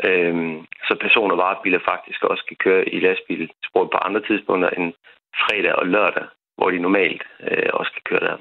Øhm, 0.04 0.66
så 0.88 0.96
person- 1.00 1.30
og 1.30 1.38
varebiler 1.38 1.78
faktisk 1.78 2.24
også 2.24 2.44
kan 2.48 2.56
køre 2.56 2.88
i 2.88 3.00
lastbilsporet 3.00 3.90
på 3.90 3.96
andre 3.96 4.20
tidspunkter 4.20 4.70
end 4.70 4.92
fredag 5.42 5.74
og 5.74 5.86
lørdag, 5.86 6.26
hvor 6.56 6.70
de 6.70 6.78
normalt 6.78 7.22
øh, 7.40 7.70
også 7.72 7.92
kan 7.92 8.02
køre 8.04 8.20
der 8.28 8.36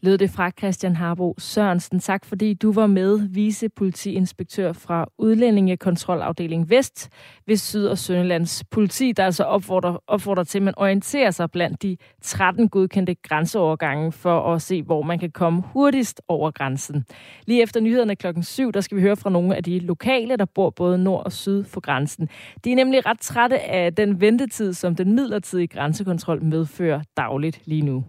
lød 0.00 0.18
det 0.18 0.30
fra 0.30 0.50
Christian 0.50 0.96
Harbo 0.96 1.34
Sørensen. 1.38 2.00
Tak 2.00 2.24
fordi 2.24 2.54
du 2.54 2.72
var 2.72 2.86
med, 2.86 3.28
vicepolitiinspektør 3.28 4.72
fra 4.72 5.06
Udlændingekontrolafdeling 5.18 6.70
Vest 6.70 7.08
ved 7.46 7.56
Syd- 7.56 7.86
og 7.86 7.98
Sønderlands 7.98 8.64
politi, 8.64 9.12
der 9.12 9.24
altså 9.24 9.44
opfordrer, 9.44 10.02
opfordrer 10.06 10.44
til, 10.44 10.58
at 10.58 10.62
man 10.62 10.74
orienterer 10.76 11.30
sig 11.30 11.50
blandt 11.50 11.82
de 11.82 11.96
13 12.22 12.68
godkendte 12.68 13.14
grænseovergange 13.14 14.12
for 14.12 14.54
at 14.54 14.62
se, 14.62 14.82
hvor 14.82 15.02
man 15.02 15.18
kan 15.18 15.30
komme 15.30 15.62
hurtigst 15.72 16.22
over 16.28 16.50
grænsen. 16.50 17.04
Lige 17.46 17.62
efter 17.62 17.80
nyhederne 17.80 18.16
klokken 18.16 18.42
7, 18.42 18.72
der 18.72 18.80
skal 18.80 18.96
vi 18.96 19.02
høre 19.02 19.16
fra 19.16 19.30
nogle 19.30 19.56
af 19.56 19.64
de 19.64 19.78
lokale, 19.78 20.36
der 20.36 20.44
bor 20.44 20.70
både 20.70 20.98
nord 20.98 21.24
og 21.24 21.32
syd 21.32 21.64
for 21.64 21.80
grænsen. 21.80 22.28
De 22.64 22.72
er 22.72 22.76
nemlig 22.76 23.06
ret 23.06 23.20
trætte 23.20 23.60
af 23.60 23.94
den 23.94 24.20
ventetid, 24.20 24.72
som 24.72 24.94
den 24.94 25.14
midlertidige 25.14 25.68
grænsekontrol 25.68 26.42
medfører 26.44 27.00
dagligt 27.16 27.60
lige 27.64 27.82
nu. 27.82 28.04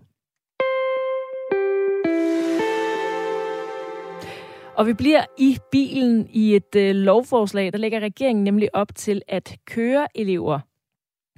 Og 4.78 4.88
vi 4.88 4.94
bliver 4.94 5.26
i 5.38 5.58
bilen 5.72 6.30
i 6.32 6.56
et 6.56 6.76
øh, 6.76 6.96
lovforslag, 6.96 7.72
der 7.72 7.78
lægger 7.78 8.00
regeringen 8.00 8.44
nemlig 8.44 8.76
op 8.76 8.96
til, 8.96 9.22
at 9.28 9.58
køreelever 9.66 10.60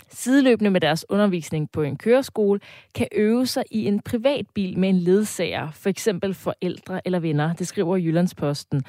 sideløbende 0.09 0.71
med 0.71 0.81
deres 0.81 1.05
undervisning 1.09 1.71
på 1.71 1.81
en 1.81 1.97
køreskole, 1.97 2.59
kan 2.95 3.07
øve 3.15 3.47
sig 3.47 3.63
i 3.71 3.85
en 3.85 3.99
privat 3.99 4.45
bil 4.55 4.79
med 4.79 4.89
en 4.89 4.97
ledsager, 4.97 5.71
for 5.71 5.89
eksempel 5.89 6.33
forældre 6.33 7.01
eller 7.05 7.19
venner, 7.19 7.53
det 7.53 7.67
skriver 7.67 7.97
Jyllandsposten. 7.97 8.83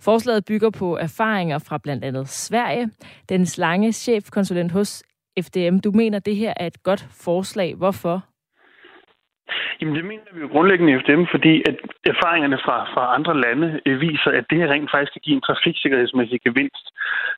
Forslaget 0.00 0.44
bygger 0.44 0.70
på 0.70 0.96
erfaringer 0.96 1.58
fra 1.58 1.78
blandt 1.78 2.04
andet 2.04 2.28
Sverige. 2.28 2.90
Dennis 3.28 3.58
Lange, 3.58 3.92
chefkonsulent 3.92 4.72
hos 4.72 5.02
FDM, 5.40 5.78
du 5.78 5.90
mener, 5.90 6.18
det 6.18 6.36
her 6.36 6.54
er 6.56 6.66
et 6.66 6.82
godt 6.82 7.06
forslag. 7.10 7.74
Hvorfor? 7.74 8.29
Jamen 9.80 9.94
det 9.94 10.04
mener 10.04 10.30
vi 10.34 10.40
jo 10.40 10.48
grundlæggende 10.54 10.92
i 10.92 10.98
FDM, 11.00 11.24
fordi 11.34 11.54
at 11.68 11.76
erfaringerne 12.12 12.58
fra, 12.64 12.76
fra 12.94 13.14
andre 13.16 13.34
lande 13.44 13.80
øh, 13.86 14.00
viser, 14.00 14.30
at 14.38 14.44
det 14.50 14.58
her 14.58 14.68
rent 14.72 14.90
faktisk 14.90 15.12
kan 15.12 15.24
give 15.24 15.36
en 15.36 15.46
trafiksikkerhedsmæssig 15.48 16.40
gevinst. 16.46 16.86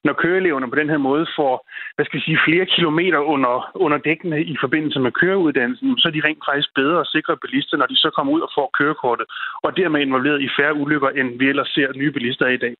Når 0.04 0.12
køreeleverne 0.22 0.70
på 0.70 0.76
den 0.80 0.88
her 0.92 1.00
måde 1.08 1.26
får, 1.38 1.54
hvad 1.94 2.04
skal 2.04 2.18
vi 2.18 2.24
sige, 2.24 2.44
flere 2.48 2.66
kilometer 2.66 3.18
under, 3.34 3.54
under 3.74 3.98
dækkene 3.98 4.38
i 4.52 4.56
forbindelse 4.60 5.00
med 5.00 5.12
køreuddannelsen, 5.12 5.98
så 5.98 6.08
er 6.08 6.12
de 6.12 6.26
rent 6.28 6.44
faktisk 6.50 6.68
bedre 6.74 6.98
og 6.98 7.06
sikre 7.06 7.36
bilister, 7.44 7.76
når 7.76 7.86
de 7.86 7.96
så 7.96 8.10
kommer 8.16 8.32
ud 8.32 8.40
og 8.40 8.50
får 8.56 8.70
kørekortet, 8.78 9.26
og 9.64 9.76
dermed 9.76 10.00
involveret 10.00 10.40
i 10.42 10.48
færre 10.58 10.74
ulykker, 10.74 11.08
end 11.08 11.38
vi 11.38 11.46
ellers 11.48 11.68
ser 11.68 11.88
nye 11.96 12.12
bilister 12.12 12.46
i 12.46 12.56
dag. 12.56 12.74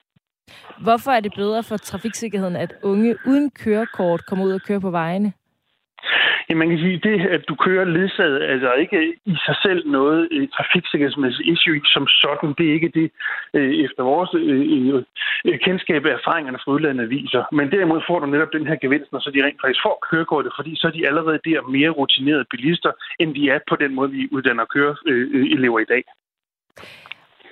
Hvorfor 0.79 1.11
er 1.11 1.21
det 1.21 1.33
bedre 1.37 1.63
for 1.63 1.77
trafiksikkerheden, 1.77 2.57
at 2.57 2.73
unge 2.83 3.17
uden 3.27 3.51
kørekort 3.51 4.27
kommer 4.27 4.45
ud 4.45 4.53
og 4.53 4.61
kører 4.61 4.81
på 4.81 4.91
vejene? 4.91 5.33
Ja, 6.49 6.55
man 6.55 6.69
kan 6.69 6.79
sige, 6.79 7.01
det, 7.09 7.27
at 7.27 7.43
du 7.49 7.55
kører 7.55 7.85
ledsaget, 7.85 8.43
altså 8.43 8.73
ikke 8.73 9.15
i 9.27 9.37
sig 9.47 9.57
selv 9.63 9.91
noget 9.91 10.29
et 10.31 10.51
trafiksikkerhedsmæssigt 10.57 11.49
issue 11.49 11.81
som 11.85 12.07
sådan. 12.07 12.55
Det 12.59 12.69
er 12.69 12.73
ikke 12.73 12.93
det, 13.01 13.11
øh, 13.55 13.73
efter 13.85 14.03
vores 14.03 14.31
øh, 14.35 15.59
kendskab 15.67 16.07
af 16.07 16.13
erfaringerne 16.13 16.59
fra 16.65 16.73
udlandet 16.73 17.11
viser. 17.11 17.43
Men 17.53 17.71
derimod 17.73 18.01
får 18.09 18.19
du 18.19 18.27
netop 18.27 18.53
den 18.53 18.67
her 18.67 18.77
gevinst, 18.85 19.13
når 19.13 19.21
så 19.21 19.31
de 19.31 19.45
rent 19.45 19.61
faktisk 19.61 19.83
får 19.87 20.07
kørekortet, 20.11 20.53
fordi 20.59 20.73
så 20.77 20.87
er 20.87 20.91
de 20.91 21.07
allerede 21.07 21.41
der 21.45 21.63
mere 21.77 21.91
rutinerede 21.91 22.45
bilister, 22.51 22.93
end 23.21 23.35
de 23.35 23.51
er 23.51 23.59
på 23.69 23.77
den 23.77 23.95
måde, 23.95 24.11
vi 24.11 24.29
uddanner 24.33 24.65
køreelever 24.65 25.79
i 25.79 25.91
dag. 25.95 26.03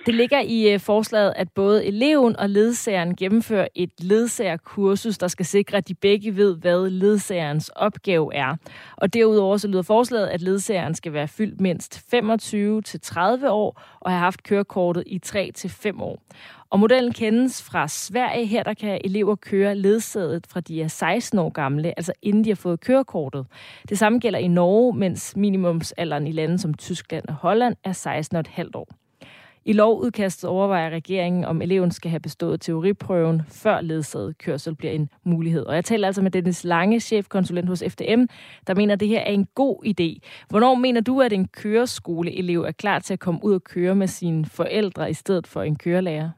Det 0.07 0.15
ligger 0.15 0.41
i 0.41 0.73
øh, 0.73 0.81
forslaget, 0.81 1.33
at 1.37 1.49
både 1.55 1.87
eleven 1.87 2.37
og 2.37 2.51
ledsageren 2.51 3.17
gennemfører 3.17 3.69
et 3.75 3.91
ledsagerkursus, 3.99 5.19
der 5.19 5.29
skal 5.29 5.47
sikre, 5.47 5.77
at 5.77 5.89
de 5.89 5.95
begge 5.95 6.37
ved, 6.37 6.57
hvad 6.57 6.91
ledsagerens 6.91 7.69
opgave 7.69 8.35
er. 8.35 8.57
Og 8.97 9.15
derudover 9.15 9.57
så 9.57 9.69
lyder 9.69 9.83
forslaget, 9.83 10.27
at 10.27 10.43
ledsageren 10.43 10.95
skal 10.95 11.13
være 11.13 11.29
fyldt 11.29 11.61
mindst 11.61 12.05
25-30 12.15 13.49
år 13.49 13.83
og 14.01 14.11
have 14.11 14.21
haft 14.21 14.43
kørekortet 14.43 15.05
i 15.07 15.21
3-5 15.27 16.03
år. 16.03 16.23
Og 16.71 16.81
modellen 16.81 17.13
kendes 17.13 17.63
fra 17.63 17.89
Sverige. 17.89 18.47
Her 18.47 18.63
der 18.63 18.75
kan 18.75 19.01
elever 19.05 19.35
køre 19.35 19.75
ledsaget 19.75 20.47
fra 20.47 20.61
de 20.61 20.83
er 20.83 20.89
16 20.89 21.39
år 21.39 21.51
gamle, 21.51 21.99
altså 21.99 22.13
inden 22.23 22.45
de 22.45 22.51
har 22.51 22.55
fået 22.55 22.81
kørekortet. 22.81 23.47
Det 23.89 23.99
samme 23.99 24.19
gælder 24.19 24.39
i 24.39 24.49
Norge, 24.49 24.97
mens 24.97 25.37
minimumsalderen 25.37 26.27
i 26.27 26.33
lande 26.33 26.59
som 26.59 26.75
Tyskland 26.75 27.25
og 27.29 27.35
Holland 27.35 27.77
er 27.85 27.93
16,5 28.63 28.71
år. 28.75 29.00
I 29.71 29.73
lovudkastet 29.73 30.51
overvejer 30.51 30.91
regeringen, 30.91 31.45
om 31.45 31.63
eleven 31.63 31.91
skal 31.91 32.11
have 32.11 32.21
bestået 32.21 32.61
teoriprøven, 32.61 33.43
før 33.49 33.81
ledsaget 33.81 34.39
kørsel 34.39 34.75
bliver 34.75 34.93
en 34.93 35.11
mulighed. 35.25 35.63
Og 35.63 35.75
jeg 35.75 35.85
taler 35.85 36.07
altså 36.07 36.23
med 36.23 36.31
Dennis 36.31 36.65
Lange, 36.65 37.01
chefkonsulent 37.01 37.69
hos 37.69 37.83
FDM, 37.89 38.25
der 38.67 38.75
mener, 38.75 38.95
at 38.95 39.01
det 39.01 39.09
her 39.09 39.21
er 39.21 39.31
en 39.31 39.47
god 39.55 39.85
idé. 39.87 40.29
Hvornår 40.49 40.75
mener 40.75 41.01
du, 41.01 41.21
at 41.21 41.33
en 41.33 41.49
køreskoleelev 41.49 42.63
er 42.63 42.73
klar 42.73 42.99
til 42.99 43.13
at 43.13 43.21
komme 43.21 43.41
ud 43.45 43.55
og 43.55 43.65
køre 43.65 43.95
med 43.95 44.07
sine 44.07 44.45
forældre 44.47 45.11
i 45.11 45.15
stedet 45.15 45.47
for 45.47 45.63
en 45.63 45.77
kørelærer? 45.77 46.31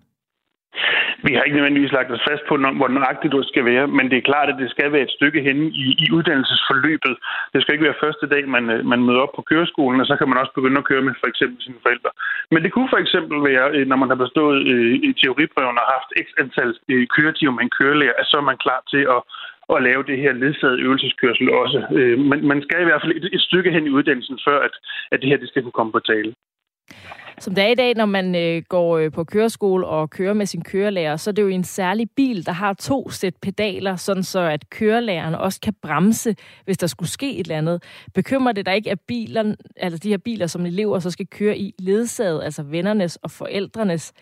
Vi 1.26 1.34
har 1.34 1.42
ikke 1.42 1.56
nødvendigvis 1.58 1.96
lagt 1.98 2.10
os 2.16 2.26
fast 2.30 2.44
på, 2.48 2.54
hvor 2.78 2.88
nøjagtigt 2.88 3.34
det 3.34 3.48
skal 3.52 3.64
være, 3.72 3.86
men 3.96 4.10
det 4.10 4.16
er 4.18 4.28
klart, 4.30 4.48
at 4.48 4.60
det 4.62 4.70
skal 4.70 4.92
være 4.92 5.06
et 5.06 5.16
stykke 5.18 5.40
henne 5.48 5.64
i, 5.84 5.86
i 6.04 6.06
uddannelsesforløbet. 6.16 7.14
Det 7.52 7.58
skal 7.60 7.74
ikke 7.74 7.88
være 7.88 8.02
første 8.04 8.26
dag, 8.34 8.42
man, 8.56 8.64
øh, 8.70 8.86
man 8.92 9.04
møder 9.06 9.20
op 9.24 9.34
på 9.36 9.42
køreskolen, 9.50 10.00
og 10.00 10.06
så 10.06 10.14
kan 10.16 10.28
man 10.28 10.38
også 10.38 10.52
begynde 10.54 10.78
at 10.82 10.88
køre 10.90 11.02
med 11.06 11.14
for 11.20 11.28
eksempel 11.32 11.58
sine 11.62 11.82
forældre. 11.84 12.10
Men 12.52 12.62
det 12.62 12.72
kunne 12.72 12.92
for 12.94 13.00
eksempel 13.04 13.36
være, 13.50 13.66
øh, 13.76 13.84
når 13.90 13.96
man 14.02 14.08
har 14.12 14.20
bestået 14.24 14.58
øh, 14.72 15.14
teoriprøven 15.20 15.80
og 15.82 15.86
haft 15.94 16.10
x 16.24 16.26
antal 16.42 16.70
øh, 16.92 17.06
køretimer 17.14 17.52
med 17.54 17.62
en 17.64 17.76
kørelærer, 17.78 18.16
at 18.20 18.26
så 18.26 18.36
er 18.36 18.48
man 18.50 18.62
klar 18.64 18.80
til 18.92 19.02
at, 19.16 19.20
at 19.74 19.82
lave 19.88 20.02
det 20.10 20.18
her 20.22 20.32
ledsaget 20.32 20.80
øvelseskørsel 20.86 21.46
også. 21.62 21.78
Øh, 21.98 22.18
man, 22.30 22.40
man 22.50 22.62
skal 22.62 22.80
i 22.80 22.88
hvert 22.88 23.02
fald 23.02 23.16
et, 23.18 23.28
et 23.36 23.42
stykke 23.48 23.70
hen 23.74 23.86
i 23.86 23.94
uddannelsen, 23.96 24.38
før 24.46 24.58
at, 24.68 24.74
at 25.12 25.20
det 25.20 25.28
her 25.28 25.42
det 25.42 25.48
skal 25.48 25.62
kunne 25.62 25.78
komme 25.78 25.92
på 25.92 26.00
tale. 26.12 26.34
Som 27.38 27.54
det 27.54 27.64
er 27.64 27.68
i 27.68 27.74
dag, 27.74 27.94
når 27.94 28.06
man 28.06 28.34
øh, 28.34 28.62
går 28.68 28.98
øh, 28.98 29.12
på 29.12 29.24
køreskole 29.24 29.86
og 29.86 30.10
kører 30.10 30.34
med 30.34 30.46
sin 30.46 30.64
kørelærer, 30.64 31.16
så 31.16 31.30
er 31.30 31.32
det 31.32 31.42
jo 31.42 31.48
en 31.48 31.64
særlig 31.64 32.10
bil, 32.10 32.46
der 32.46 32.52
har 32.52 32.72
to 32.72 33.10
sæt 33.10 33.36
pedaler, 33.36 33.96
sådan 33.96 34.22
så 34.22 34.40
at 34.40 34.70
kørelæreren 34.70 35.34
også 35.34 35.60
kan 35.60 35.74
bremse, 35.82 36.36
hvis 36.64 36.78
der 36.78 36.86
skulle 36.86 37.08
ske 37.08 37.36
et 37.36 37.40
eller 37.40 37.58
andet. 37.58 37.82
Bekymrer 38.14 38.52
det 38.52 38.66
dig 38.66 38.76
ikke, 38.76 38.90
at 38.90 39.00
biler, 39.00 39.54
altså 39.76 39.98
de 39.98 40.08
her 40.08 40.18
biler, 40.18 40.46
som 40.46 40.66
elever 40.66 40.98
så 40.98 41.10
skal 41.10 41.26
køre 41.26 41.58
i 41.58 41.74
ledsaget, 41.78 42.44
altså 42.44 42.62
vennernes 42.62 43.16
og 43.16 43.30
forældrenes, 43.30 44.12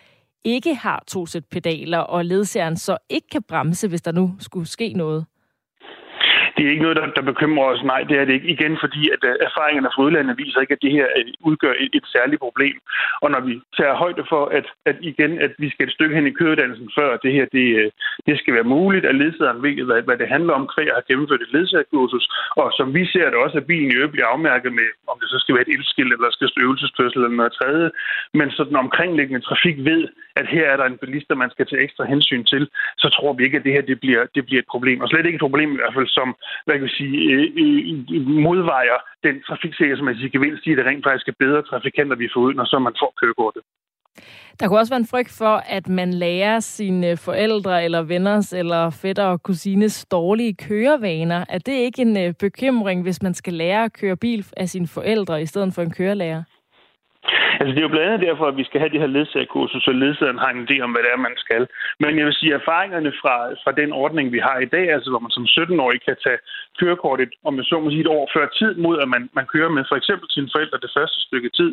ikke 0.44 0.74
har 0.74 1.04
to 1.06 1.26
sæt 1.26 1.44
pedaler, 1.44 1.98
og 1.98 2.24
ledsageren 2.24 2.76
så 2.76 2.96
ikke 3.08 3.28
kan 3.28 3.42
bremse, 3.42 3.88
hvis 3.88 4.02
der 4.02 4.12
nu 4.12 4.34
skulle 4.38 4.68
ske 4.68 4.92
noget? 4.92 5.26
Det 6.56 6.62
er 6.66 6.70
ikke 6.70 6.86
noget, 6.86 6.96
der, 7.00 7.06
der 7.18 7.30
bekymrer 7.32 7.66
os. 7.72 7.82
Nej, 7.92 8.02
det 8.08 8.16
er 8.18 8.24
det 8.24 8.34
ikke. 8.34 8.52
Igen, 8.54 8.74
fordi 8.84 9.02
at 9.14 9.22
øh, 9.30 9.34
erfaringerne 9.48 9.90
fra 9.94 10.02
udlandet 10.02 10.38
viser 10.38 10.60
ikke, 10.60 10.76
at 10.76 10.82
det 10.82 10.92
her 10.98 11.06
øh, 11.18 11.24
udgør 11.50 11.74
et, 11.84 11.92
et 11.98 12.06
særligt 12.14 12.40
problem. 12.46 12.76
Og 13.22 13.28
når 13.30 13.40
vi 13.48 13.54
tager 13.78 13.94
højde 14.04 14.24
for, 14.32 14.44
at, 14.58 14.66
at 14.90 14.96
igen, 15.00 15.32
at 15.46 15.52
vi 15.58 15.68
skal 15.70 15.86
et 15.86 15.96
stykke 15.96 16.14
hen 16.16 16.26
i 16.26 16.36
køreuddannelsen, 16.38 16.90
før 16.98 17.16
det 17.24 17.32
her 17.32 17.46
det, 17.56 17.66
øh, 17.80 17.90
det 18.26 18.38
skal 18.38 18.54
være 18.54 18.72
muligt, 18.76 19.04
at 19.06 19.14
ledsageren 19.22 19.62
ved, 19.62 19.84
hvad, 19.88 20.02
hvad 20.02 20.18
det 20.18 20.28
handler 20.34 20.52
om, 20.58 20.68
kvæg 20.74 20.88
har 20.96 21.04
gennemført 21.08 21.42
et 21.42 21.52
ledsagerkursus. 21.54 22.26
Og 22.60 22.66
som 22.78 22.94
vi 22.94 23.02
ser 23.12 23.26
det 23.30 23.38
også, 23.44 23.56
at 23.58 23.66
bilen 23.70 23.90
i 23.90 23.94
øvrigt 23.94 24.12
bliver 24.12 24.32
afmærket 24.34 24.72
med, 24.80 24.88
om 25.10 25.16
det 25.20 25.28
så 25.28 25.38
skal 25.40 25.54
være 25.54 25.66
et 25.66 25.74
ildskilt, 25.74 26.12
eller 26.12 26.30
skal 26.30 26.48
stå 26.48 26.60
øvelseskørsel 26.60 27.18
eller 27.18 27.36
noget 27.36 27.52
tredje. 27.60 27.90
Men 28.38 28.50
så 28.50 28.64
den 28.64 28.76
omkringliggende 28.84 29.46
trafik 29.48 29.76
ved, 29.90 30.02
at 30.36 30.46
her 30.54 30.64
er 30.72 30.76
der 30.76 30.84
en 30.84 30.98
bilister, 31.02 31.34
man 31.34 31.50
skal 31.50 31.66
tage 31.66 31.82
ekstra 31.82 32.04
hensyn 32.04 32.44
til, 32.44 32.68
så 32.98 33.08
tror 33.16 33.32
vi 33.32 33.44
ikke, 33.44 33.58
at 33.58 33.64
det 33.64 33.72
her 33.72 33.82
det 33.82 34.00
bliver, 34.00 34.22
det 34.34 34.44
bliver 34.44 34.62
et 34.62 34.72
problem. 34.74 35.00
Og 35.00 35.08
slet 35.08 35.26
ikke 35.26 35.36
et 35.40 35.46
problem 35.48 35.72
i 35.72 35.80
hvert 35.80 35.94
fald, 35.96 36.08
som 36.08 36.28
hvad 36.64 36.74
kan 36.74 36.84
vi 36.88 36.94
sige, 37.00 37.16
øh, 37.32 37.46
øh, 37.62 38.26
modvejer 38.46 38.98
den 39.26 39.42
trafiksikkerhedsmæssige 39.48 40.30
gevinst 40.30 40.66
i, 40.66 40.72
at 40.72 40.78
det 40.78 40.86
rent 40.86 41.04
faktisk 41.06 41.28
er 41.28 41.42
bedre 41.44 41.62
trafikanter, 41.62 42.16
vi 42.16 42.28
får 42.34 42.40
ud, 42.40 42.54
når 42.54 42.64
så 42.64 42.78
man 42.78 42.94
får 43.00 43.12
kørekortet. 43.20 43.62
Der 44.60 44.68
kunne 44.68 44.78
også 44.78 44.92
være 44.92 45.00
en 45.00 45.06
frygt 45.06 45.32
for, 45.38 45.62
at 45.66 45.88
man 45.88 46.14
lærer 46.14 46.60
sine 46.60 47.16
forældre 47.16 47.84
eller 47.84 48.02
venners 48.02 48.52
eller 48.52 48.90
fætter 48.90 49.24
og 49.24 49.42
kusines 49.42 50.06
dårlige 50.10 50.54
kørevaner. 50.54 51.44
Er 51.48 51.58
det 51.58 51.72
ikke 51.72 52.02
en 52.02 52.16
øh, 52.16 52.34
bekymring, 52.34 53.02
hvis 53.02 53.22
man 53.22 53.34
skal 53.34 53.54
lære 53.54 53.84
at 53.84 53.92
køre 53.92 54.16
bil 54.16 54.46
af 54.56 54.68
sine 54.68 54.88
forældre 54.88 55.42
i 55.42 55.46
stedet 55.46 55.74
for 55.74 55.82
en 55.82 55.90
kørelærer? 55.90 56.42
Altså, 57.60 57.72
det 57.74 57.80
er 57.80 57.88
jo 57.88 57.94
blandt 57.94 58.08
andet 58.08 58.26
derfor, 58.28 58.46
at 58.48 58.56
vi 58.60 58.64
skal 58.64 58.80
have 58.80 58.92
de 58.94 59.02
her 59.02 59.14
ledsagerkurser, 59.16 59.78
så 59.80 59.92
ledsageren 60.02 60.42
har 60.44 60.50
en 60.52 60.64
idé 60.66 60.76
om, 60.84 60.90
hvad 60.92 61.02
det 61.02 61.12
er, 61.12 61.26
man 61.28 61.36
skal. 61.44 61.62
Men 62.02 62.18
jeg 62.18 62.26
vil 62.26 62.38
sige, 62.40 62.54
at 62.54 62.60
erfaringerne 62.60 63.12
fra, 63.20 63.36
fra 63.62 63.72
den 63.80 63.90
ordning, 63.92 64.26
vi 64.36 64.40
har 64.48 64.58
i 64.58 64.68
dag, 64.76 64.86
altså 64.94 65.08
hvor 65.10 65.22
man 65.24 65.36
som 65.36 65.46
17-årig 65.58 66.00
kan 66.08 66.16
tage 66.24 66.40
kørekortet, 66.80 67.28
om 67.48 67.54
man 67.54 67.64
så 67.70 67.76
må 67.80 67.90
sige 67.90 68.04
et 68.06 68.14
år 68.18 68.24
før 68.34 68.46
tid, 68.60 68.72
mod 68.84 68.96
at 69.02 69.08
man, 69.14 69.22
man 69.38 69.46
kører 69.54 69.70
med 69.76 69.84
for 69.90 69.96
eksempel 70.00 70.26
sine 70.30 70.48
forældre 70.54 70.78
det 70.84 70.92
første 70.96 71.18
stykke 71.26 71.50
tid, 71.58 71.70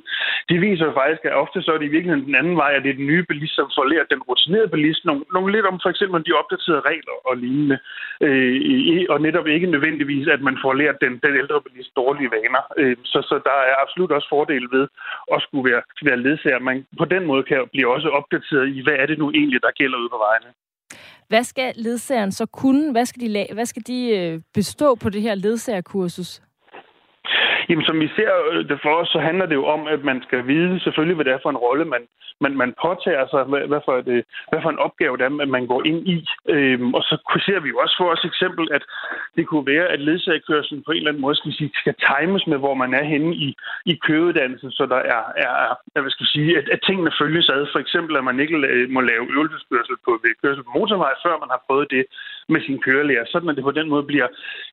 de 0.49 0.55
viser 0.65 0.85
jo 0.89 0.93
faktisk, 0.99 1.21
at 1.25 1.39
ofte 1.43 1.61
så 1.61 1.71
er 1.73 1.77
det 1.79 1.89
i 1.89 1.95
virkeligheden 1.95 2.27
den 2.29 2.39
anden 2.41 2.57
vej, 2.63 2.71
at 2.73 2.83
det 2.83 2.89
er 2.91 2.99
den 3.01 3.11
nye 3.11 3.25
bilist, 3.29 3.55
som 3.55 3.69
får 3.77 3.85
lært 3.93 4.11
den 4.13 4.21
rutinerede 4.29 4.73
bilist 4.75 5.05
nogle, 5.05 5.23
nogle 5.35 5.51
lidt 5.55 5.65
om 5.71 5.79
for 5.83 5.89
eksempel 5.93 6.25
de 6.27 6.39
opdaterede 6.41 6.87
regler 6.91 7.15
og 7.29 7.37
lignende. 7.43 7.77
Øh, 8.25 9.05
og 9.13 9.17
netop 9.27 9.47
ikke 9.47 9.67
nødvendigvis, 9.75 10.27
at 10.35 10.41
man 10.47 10.57
får 10.63 10.73
lært 10.81 10.97
den, 11.03 11.13
den 11.25 11.33
ældre 11.41 11.61
bilist 11.67 11.95
dårlige 11.95 12.31
vaner. 12.35 12.63
Øh, 12.79 12.95
så, 13.11 13.19
så 13.29 13.35
der 13.47 13.57
er 13.71 13.75
absolut 13.83 14.11
også 14.11 14.29
fordele 14.29 14.67
ved 14.75 14.85
også 15.37 15.47
skulle 15.49 15.67
være, 15.71 15.81
være 16.09 16.19
ledsager. 16.25 16.59
Man 16.69 16.77
på 17.01 17.05
den 17.13 17.23
måde 17.29 17.43
kan 17.49 17.59
blive 17.73 17.87
også 17.95 18.09
opdateret 18.19 18.67
i, 18.75 18.79
hvad 18.85 18.97
er 19.01 19.05
det 19.05 19.17
nu 19.23 19.27
egentlig, 19.39 19.59
der 19.65 19.71
gælder 19.81 19.97
ude 20.01 20.09
på 20.15 20.19
vejene. 20.27 20.49
Hvad 21.31 21.43
skal 21.43 21.73
ledsageren 21.75 22.31
så 22.31 22.45
kunne? 22.45 22.91
Hvad 22.91 23.05
skal 23.05 23.21
de, 23.21 23.47
hvad 23.53 23.65
skal 23.65 23.83
de 23.87 23.99
øh, 24.17 24.41
bestå 24.53 24.95
på 24.95 25.09
det 25.09 25.21
her 25.21 25.35
ledsagerkursus? 25.35 26.41
Jamen, 27.69 27.85
som 27.85 27.99
vi 27.99 28.07
ser 28.15 28.31
øh, 28.51 28.69
det 28.69 28.79
for 28.83 28.93
os, 29.01 29.09
så 29.09 29.19
handler 29.19 29.45
det 29.45 29.55
jo 29.55 29.65
om, 29.65 29.87
at 29.87 30.03
man 30.03 30.21
skal 30.27 30.47
vide 30.47 30.79
selvfølgelig, 30.79 31.15
hvad 31.15 31.25
det 31.25 31.33
er 31.33 31.43
for 31.43 31.49
en 31.49 31.63
rolle, 31.67 31.85
man, 31.85 32.03
man, 32.43 32.57
man 32.57 32.73
påtager 32.85 33.25
sig, 33.31 33.43
hvad, 33.43 33.63
hvad, 33.71 33.81
for 33.85 33.93
et, 33.97 34.23
hvad 34.49 34.61
for 34.61 34.69
en 34.69 34.83
opgave 34.87 35.17
det 35.17 35.25
er, 35.25 35.45
man 35.57 35.67
går 35.67 35.81
ind 35.85 36.07
i. 36.15 36.17
Øhm, 36.55 36.93
og 36.93 37.01
så 37.09 37.15
ser 37.45 37.59
vi 37.59 37.69
jo 37.69 37.77
også 37.83 37.95
for 37.97 38.07
os 38.13 38.25
eksempel, 38.31 38.67
at 38.71 38.83
det 39.35 39.47
kunne 39.47 39.67
være, 39.73 39.87
at 39.93 39.99
ledsagerkørselen 39.99 40.83
på 40.83 40.91
en 40.91 40.97
eller 40.97 41.11
anden 41.11 41.25
måde 41.25 41.35
skal, 41.35 41.53
sige, 41.53 41.71
skal 41.81 41.95
times 42.11 42.47
med, 42.47 42.57
hvor 42.57 42.73
man 42.73 42.93
er 42.93 43.03
henne 43.03 43.35
i, 43.35 43.55
i 43.85 43.93
køreuddannelsen, 44.05 44.71
så 44.71 44.85
der 44.93 45.01
er, 45.15 45.23
er, 45.45 45.51
er 45.95 46.01
hvad 46.01 46.11
skal 46.11 46.23
jeg 46.27 46.35
sige, 46.37 46.57
at, 46.59 46.69
at 46.69 46.79
tingene 46.87 47.11
følges 47.21 47.49
ad. 47.49 47.67
For 47.71 47.79
eksempel, 47.79 48.17
at 48.17 48.23
man 48.23 48.39
ikke 48.39 48.57
må 48.95 49.01
lave 49.01 49.31
øvelseskørsel 49.35 49.95
på, 50.05 50.11
ved 50.23 50.41
kørsel 50.43 50.63
på 50.63 50.71
motorvej, 50.79 51.13
før 51.25 51.35
man 51.43 51.49
har 51.53 51.61
prøvet 51.67 51.87
det 51.95 52.05
med 52.49 52.61
sin 52.61 52.79
kørelærer, 52.85 53.25
sådan 53.27 53.49
at 53.49 53.55
det 53.55 53.63
på 53.63 53.71
den 53.79 53.89
måde 53.89 54.03
bliver 54.03 54.27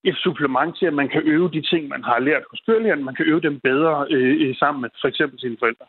et 0.04 0.16
supplement 0.16 0.76
til, 0.78 0.86
at 0.86 0.94
man 0.94 1.08
kan 1.08 1.22
øve 1.24 1.50
de 1.50 1.62
ting, 1.70 1.88
man 1.88 2.04
har 2.04 2.18
lært 2.18 2.44
hos 2.50 2.60
kørelæreren, 2.66 3.04
man 3.04 3.14
kan 3.14 3.26
øve 3.26 3.40
dem 3.40 3.60
bedre 3.60 4.06
øh, 4.10 4.48
øh, 4.48 4.54
sammen 4.56 4.80
med 4.82 4.90
for 5.00 5.08
eksempel 5.08 5.40
sine 5.40 5.56
forældre. 5.60 5.86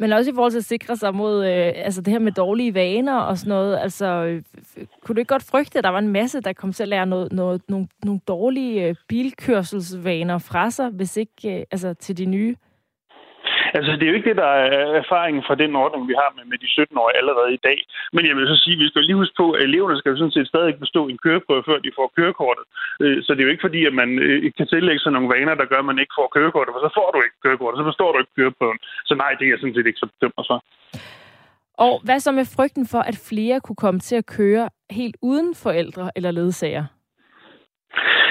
Men 0.00 0.12
også 0.12 0.30
i 0.30 0.34
forhold 0.34 0.52
til 0.52 0.58
at 0.58 0.64
sikre 0.74 0.96
sig 0.96 1.14
mod 1.14 1.44
øh, 1.46 1.72
altså 1.86 2.02
det 2.02 2.12
her 2.12 2.18
med 2.18 2.32
dårlige 2.32 2.74
vaner 2.74 3.18
og 3.18 3.38
sådan 3.38 3.48
noget. 3.48 3.78
Altså, 3.78 4.06
øh, 4.06 4.42
kunne 5.02 5.14
du 5.14 5.18
ikke 5.20 5.34
godt 5.34 5.50
frygte, 5.50 5.78
at 5.78 5.84
der 5.84 5.90
var 5.90 5.98
en 5.98 6.08
masse, 6.08 6.40
der 6.40 6.52
kom 6.52 6.72
til 6.72 6.82
at 6.82 6.88
lære 6.88 7.06
noget, 7.06 7.32
noget, 7.32 7.62
nogle, 7.68 7.88
nogle 8.04 8.20
dårlige 8.28 8.88
øh, 8.88 8.94
bilkørselsvaner 9.08 10.38
fra 10.38 10.70
sig, 10.70 10.88
hvis 10.88 11.16
ikke 11.16 11.58
øh, 11.58 11.64
altså, 11.70 11.94
til 11.94 12.18
de 12.18 12.24
nye? 12.24 12.56
Altså, 13.76 13.90
det 13.96 14.04
er 14.04 14.10
jo 14.12 14.18
ikke 14.18 14.30
det, 14.30 14.42
der 14.44 14.52
er 14.66 14.80
erfaringen 15.02 15.42
fra 15.48 15.60
den 15.62 15.72
ordning, 15.82 16.02
vi 16.10 16.16
har 16.22 16.30
med, 16.36 16.44
med 16.50 16.58
de 16.62 16.68
17 16.68 16.98
år 17.02 17.08
allerede 17.20 17.50
i 17.58 17.62
dag. 17.68 17.78
Men 18.14 18.22
jeg 18.28 18.34
vil 18.36 18.46
så 18.52 18.56
sige, 18.64 18.76
at 18.76 18.82
vi 18.82 18.88
skal 18.88 19.02
lige 19.02 19.20
huske 19.22 19.36
på, 19.42 19.46
at 19.56 19.62
eleverne 19.68 19.98
skal 19.98 20.10
jo 20.10 20.20
sådan 20.20 20.36
set 20.36 20.48
stadig 20.52 20.72
bestå 20.84 21.02
en 21.08 21.22
køreprøve, 21.24 21.66
før 21.68 21.78
de 21.84 21.96
får 21.98 22.08
kørekortet. 22.18 22.64
Øh, 23.02 23.18
så 23.24 23.30
det 23.32 23.40
er 23.40 23.46
jo 23.48 23.54
ikke 23.54 23.66
fordi, 23.68 23.80
at 23.90 23.94
man 24.02 24.10
øh, 24.26 24.52
kan 24.58 24.66
tillægge 24.74 25.00
sig 25.02 25.12
nogle 25.12 25.32
vaner, 25.34 25.54
der 25.54 25.70
gør, 25.70 25.80
at 25.82 25.90
man 25.90 26.02
ikke 26.02 26.18
får 26.20 26.28
kørekortet, 26.36 26.70
for 26.74 26.82
så 26.86 26.90
får 26.98 27.08
du 27.14 27.18
ikke 27.26 27.38
kørekortet, 27.44 27.76
så 27.80 27.86
forstår 27.90 28.10
du 28.12 28.18
ikke 28.22 28.36
køreprøven. 28.38 28.78
Så 29.08 29.14
nej, 29.22 29.30
det 29.38 29.44
er 29.44 29.52
jeg 29.52 29.60
sådan 29.60 29.76
set 29.76 29.86
ikke 29.86 30.02
så 30.02 30.08
bekymret 30.12 30.46
for. 30.50 30.58
Og 31.86 32.00
hvad 32.04 32.20
så 32.20 32.32
med 32.32 32.46
frygten 32.56 32.86
for, 32.92 32.98
at 33.10 33.16
flere 33.30 33.60
kunne 33.60 33.82
komme 33.84 34.00
til 34.00 34.16
at 34.16 34.26
køre 34.26 34.68
helt 34.90 35.16
uden 35.22 35.54
forældre 35.54 36.10
eller 36.16 36.30
ledsager? 36.30 36.84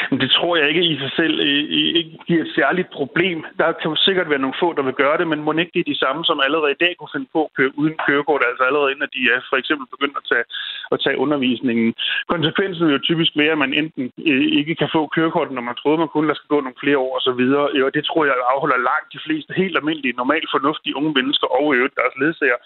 Men 0.10 0.20
det 0.24 0.32
tror 0.32 0.54
jeg 0.58 0.68
ikke 0.70 0.84
i 0.92 1.00
sig 1.04 1.12
selv 1.20 1.36
øh, 1.48 1.64
øh, 1.78 1.90
ikke 2.00 2.18
giver 2.28 2.44
et 2.44 2.56
særligt 2.60 2.90
problem. 3.00 3.38
Der 3.62 3.72
kan 3.82 3.96
sikkert 4.08 4.30
være 4.30 4.44
nogle 4.44 4.60
få, 4.62 4.68
der 4.78 4.84
vil 4.88 5.02
gøre 5.04 5.18
det, 5.18 5.28
men 5.28 5.44
må 5.44 5.52
ikke 5.52 5.76
det 5.76 5.84
er 5.84 5.92
de 5.94 6.04
samme, 6.06 6.22
som 6.26 6.42
allerede 6.46 6.72
i 6.72 6.82
dag 6.84 6.94
kunne 6.96 7.16
finde 7.16 7.30
på 7.36 7.42
at 7.46 7.54
køre 7.58 7.72
uden 7.80 7.96
kørekort, 8.08 8.44
altså 8.50 8.64
allerede 8.64 8.92
inden 8.92 9.14
de 9.16 9.22
er 9.34 9.40
for 9.50 9.58
eksempel 9.62 9.86
begyndt 9.94 10.18
at 10.22 10.28
tage, 10.32 10.46
at 10.94 11.00
tage 11.04 11.22
undervisningen. 11.24 11.88
Konsekvensen 12.34 12.86
vil 12.86 12.98
jo 12.98 13.08
typisk 13.10 13.32
være, 13.42 13.56
at 13.56 13.64
man 13.66 13.74
enten 13.82 14.04
øh, 14.32 14.46
ikke 14.60 14.76
kan 14.82 14.90
få 14.96 15.02
kørekort, 15.16 15.52
når 15.52 15.66
man 15.70 15.80
troede, 15.82 16.04
man 16.04 16.12
kunne, 16.12 16.30
der 16.30 16.40
skal 16.40 16.54
gå 16.56 16.60
nogle 16.62 16.82
flere 16.84 17.00
år 17.06 17.14
osv. 17.18 17.42
Og 17.88 17.92
det 17.96 18.04
tror 18.06 18.22
jeg 18.26 18.36
afholder 18.54 18.88
langt 18.92 19.14
de 19.16 19.24
fleste 19.26 19.52
helt 19.62 19.78
almindelige, 19.78 20.20
normalt 20.22 20.50
fornuftige 20.56 20.98
unge 21.00 21.14
mennesker 21.20 21.48
og 21.58 21.76
øvrigt 21.78 22.00
deres 22.02 22.16
ledsager 22.22 22.60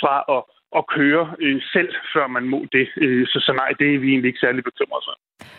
fra 0.00 0.14
at 0.36 0.40
at 0.78 0.86
køre 0.86 1.34
øh, 1.40 1.62
selv, 1.72 1.88
før 2.14 2.26
man 2.26 2.44
må 2.44 2.66
det. 2.72 2.88
Øh, 2.96 3.26
så, 3.26 3.38
så 3.46 3.52
nej, 3.52 3.68
det 3.78 3.94
er 3.94 3.98
vi 3.98 4.08
egentlig 4.08 4.28
ikke 4.28 4.44
særlig 4.46 4.64
bekymrede 4.64 5.04
for. 5.06 5.14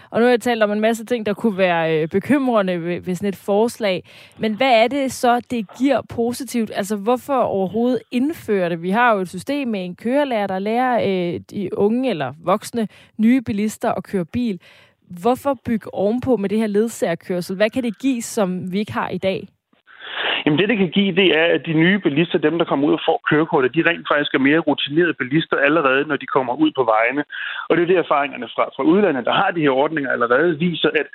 Og 0.09 0.19
nu 0.19 0.25
har 0.25 0.31
jeg 0.31 0.41
talt 0.41 0.63
om 0.63 0.71
en 0.71 0.79
masse 0.79 1.05
ting, 1.05 1.25
der 1.25 1.33
kunne 1.33 1.57
være 1.57 2.01
øh, 2.01 2.07
bekymrende 2.07 2.81
ved, 2.81 3.01
ved 3.01 3.15
sådan 3.15 3.29
et 3.29 3.35
forslag. 3.35 4.03
Men 4.39 4.57
hvad 4.57 4.83
er 4.83 4.87
det 4.87 5.11
så, 5.11 5.41
det 5.51 5.65
giver 5.77 6.01
positivt? 6.09 6.71
Altså, 6.75 6.95
hvorfor 6.95 7.33
overhovedet 7.33 8.01
indføre 8.11 8.69
det? 8.69 8.81
Vi 8.81 8.89
har 8.89 9.13
jo 9.13 9.19
et 9.21 9.29
system 9.29 9.67
med 9.67 9.85
en 9.85 9.95
kørelærer, 9.95 10.47
der 10.47 10.59
lærer 10.59 10.95
øh, 11.33 11.39
de 11.51 11.77
unge 11.77 12.09
eller 12.09 12.33
voksne 12.43 12.87
nye 13.17 13.41
bilister 13.41 13.91
at 13.91 14.03
køre 14.03 14.25
bil. 14.25 14.59
Hvorfor 15.21 15.57
bygge 15.65 15.93
ovenpå 15.93 16.37
med 16.37 16.49
det 16.49 16.57
her 16.57 16.67
ledsagerkørsel? 16.67 17.55
Hvad 17.55 17.69
kan 17.69 17.83
det 17.83 17.99
give, 17.99 18.21
som 18.21 18.71
vi 18.71 18.79
ikke 18.79 18.93
har 18.93 19.09
i 19.09 19.17
dag? 19.17 19.47
Jamen 20.45 20.59
det, 20.59 20.69
det 20.69 20.77
kan 20.77 20.89
give, 20.89 21.15
det 21.15 21.27
er, 21.39 21.45
at 21.55 21.65
de 21.65 21.73
nye 21.73 21.99
bilister, 21.99 22.37
dem 22.37 22.57
der 22.57 22.65
kommer 22.65 22.87
ud 22.87 22.93
og 22.93 23.05
får 23.05 23.21
kørekortet, 23.29 23.75
de 23.75 23.89
rent 23.89 24.07
faktisk 24.11 24.33
er 24.33 24.39
mere 24.39 24.59
rutinerede 24.59 25.13
bilister 25.13 25.57
allerede, 25.57 26.07
når 26.07 26.15
de 26.15 26.25
kommer 26.25 26.53
ud 26.63 26.71
på 26.75 26.83
vejene. 26.83 27.23
Og 27.69 27.77
det 27.77 27.83
er 27.83 27.87
det 27.87 27.97
erfaringerne 27.97 28.47
fra, 28.55 28.63
fra 28.75 28.83
udlandet, 28.83 29.25
der 29.25 29.33
har 29.33 29.51
de 29.51 29.61
her 29.61 29.69
ordninger 29.69 30.11
allerede, 30.11 30.59
viser, 30.59 30.89
at 31.01 31.07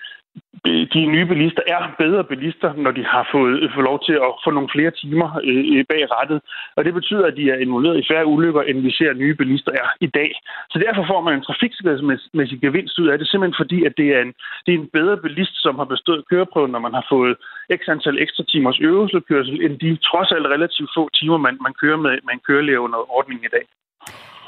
Øh, 0.67 0.87
de 0.95 1.01
nye 1.15 1.27
bilister 1.27 1.63
er 1.67 1.81
bedre 1.99 2.25
bilister, 2.25 2.71
når 2.85 2.91
de 2.99 3.05
har 3.05 3.29
fået, 3.33 3.55
øh, 3.63 3.75
fået 3.75 3.89
lov 3.91 3.99
til 4.07 4.17
at 4.27 4.33
få 4.45 4.51
nogle 4.51 4.73
flere 4.75 4.93
timer 5.03 5.29
øh, 5.49 5.65
øh 5.75 5.85
bag 5.91 6.03
rettet. 6.17 6.41
Og 6.77 6.85
det 6.85 6.95
betyder, 6.95 7.27
at 7.27 7.37
de 7.37 7.51
er 7.51 7.59
involveret 7.67 7.99
i 7.99 8.09
færre 8.11 8.27
ulykker, 8.27 8.63
end 8.63 8.79
vi 8.81 8.91
ser 8.91 9.13
nye 9.13 9.35
bilister 9.35 9.73
er 9.73 9.89
i 10.01 10.07
dag. 10.19 10.31
Så 10.73 10.79
derfor 10.85 11.05
får 11.11 11.21
man 11.21 11.35
en 11.35 11.47
trafiksikkerhedsmæssig 11.49 12.61
gevinst 12.61 12.99
ud 12.99 13.09
af 13.09 13.19
det, 13.19 13.27
simpelthen 13.29 13.61
fordi, 13.63 13.79
at 13.89 13.95
det 13.97 14.09
er, 14.17 14.21
en, 14.23 14.33
det 14.65 14.71
er 14.75 14.79
en 14.79 14.91
bedre 14.99 15.17
bilist, 15.17 15.57
som 15.63 15.75
har 15.81 15.89
bestået 15.95 16.29
køreprøven, 16.31 16.73
når 16.73 16.83
man 16.87 16.95
har 16.95 17.07
fået 17.13 17.37
x 17.81 17.83
antal 17.89 18.23
ekstra 18.25 18.45
timers 18.53 18.79
øvelsekørsel, 18.81 19.57
end 19.65 19.75
de 19.79 19.97
trods 20.09 20.31
alt 20.33 20.47
relativt 20.55 20.91
få 20.97 21.09
timer, 21.19 21.39
man, 21.47 21.59
man 21.67 21.75
kører 21.83 21.97
med, 21.97 22.11
man 22.11 22.39
kører 22.47 22.61
kørelærer 22.61 22.85
under 22.87 23.01
ordningen 23.19 23.45
i 23.45 23.55
dag. 23.57 23.65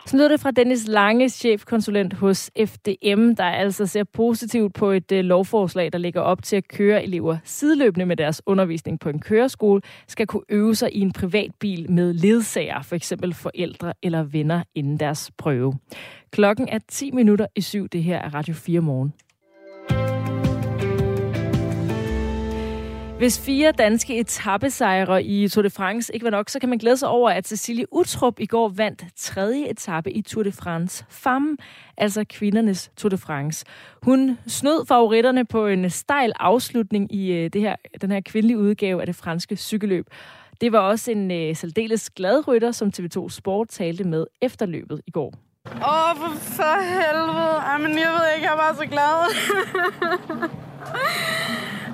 Så 0.06 0.16
lyder 0.16 0.28
det 0.28 0.40
fra 0.40 0.50
Dennis 0.50 0.86
Lange, 0.88 1.28
chefkonsulent 1.28 2.14
hos 2.14 2.50
FDM, 2.66 3.34
der 3.34 3.44
altså 3.44 3.86
ser 3.86 4.04
positivt 4.04 4.74
på 4.74 4.90
et 4.90 5.12
øh, 5.12 5.24
lovforslag, 5.24 5.92
der 5.92 5.98
ligger 5.98 6.20
op 6.20 6.42
til 6.42 6.56
at 6.56 6.68
køre 6.68 7.04
elever 7.04 7.36
sideløbende 7.44 8.06
med 8.06 8.16
deres 8.16 8.42
undervisning 8.46 9.00
på 9.00 9.08
en 9.08 9.18
køreskole, 9.20 9.80
skal 10.08 10.26
kunne 10.26 10.44
øve 10.48 10.74
sig 10.74 10.92
i 10.92 11.00
en 11.00 11.12
privat 11.12 11.50
bil 11.60 11.90
med 11.90 12.12
ledsager, 12.12 12.82
for 12.82 12.96
eksempel 12.96 13.34
forældre 13.34 13.92
eller 14.02 14.22
venner 14.22 14.62
inden 14.74 15.00
deres 15.00 15.30
prøve. 15.38 15.74
Klokken 16.30 16.68
er 16.68 16.78
10 16.88 17.10
minutter 17.10 17.46
i 17.56 17.60
syv. 17.60 17.88
Det 17.88 18.02
her 18.02 18.18
er 18.18 18.34
Radio 18.34 18.54
4 18.54 18.80
morgen. 18.80 19.12
Hvis 23.22 23.40
fire 23.40 23.72
danske 23.72 24.18
etappesejre 24.18 25.22
i 25.22 25.48
Tour 25.48 25.62
de 25.62 25.70
France 25.70 26.14
ikke 26.14 26.24
var 26.24 26.30
nok, 26.30 26.48
så 26.48 26.58
kan 26.58 26.68
man 26.68 26.78
glæde 26.78 26.96
sig 26.96 27.08
over, 27.08 27.30
at 27.30 27.48
Cecilie 27.48 27.92
Utrup 27.92 28.40
i 28.40 28.46
går 28.46 28.68
vandt 28.68 29.04
tredje 29.16 29.68
etape 29.68 30.12
i 30.12 30.22
Tour 30.22 30.42
de 30.42 30.52
France 30.52 31.04
Femme, 31.08 31.56
altså 31.96 32.24
kvindernes 32.28 32.90
Tour 32.96 33.10
de 33.10 33.18
France. 33.18 33.64
Hun 34.02 34.38
snød 34.46 34.86
favoritterne 34.86 35.44
på 35.44 35.66
en 35.66 35.90
stejl 35.90 36.32
afslutning 36.40 37.14
i 37.14 37.32
øh, 37.32 37.50
det 37.52 37.60
her, 37.60 37.76
den 38.00 38.10
her 38.10 38.20
kvindelige 38.20 38.58
udgave 38.58 39.00
af 39.00 39.06
det 39.06 39.16
franske 39.16 39.56
cykelløb. 39.56 40.06
Det 40.60 40.72
var 40.72 40.78
også 40.78 41.10
en 41.10 41.30
øh, 41.30 41.56
særdeles 41.56 42.10
glad 42.10 42.48
rytter, 42.48 42.72
som 42.72 42.92
TV2 42.98 43.28
Sport 43.28 43.68
talte 43.68 44.04
med 44.04 44.26
efter 44.40 44.66
løbet 44.66 45.00
i 45.06 45.10
går. 45.10 45.34
Åh, 45.66 46.10
oh, 46.10 46.16
for, 46.16 46.38
for 46.38 46.82
helvede. 46.82 47.62
Jamen, 47.70 47.98
jeg 47.98 48.08
ved 48.08 48.34
ikke, 48.36 48.48
jeg 48.48 48.56
var 48.56 48.74
så 48.78 48.86
glad. 48.86 50.58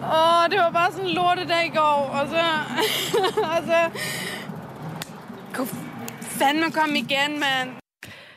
Åh, 0.02 0.50
det 0.50 0.58
var 0.58 0.70
bare 0.70 0.92
sådan 0.92 1.06
en 1.06 1.14
lortedag 1.14 1.66
i 1.66 1.76
går, 1.76 2.10
og 2.18 2.28
så... 2.28 2.44
og 3.52 3.62
så... 3.66 4.00
Kunne 5.54 5.68
fandme 6.20 6.70
komme 6.70 6.98
igen, 6.98 7.40
mand. 7.40 7.70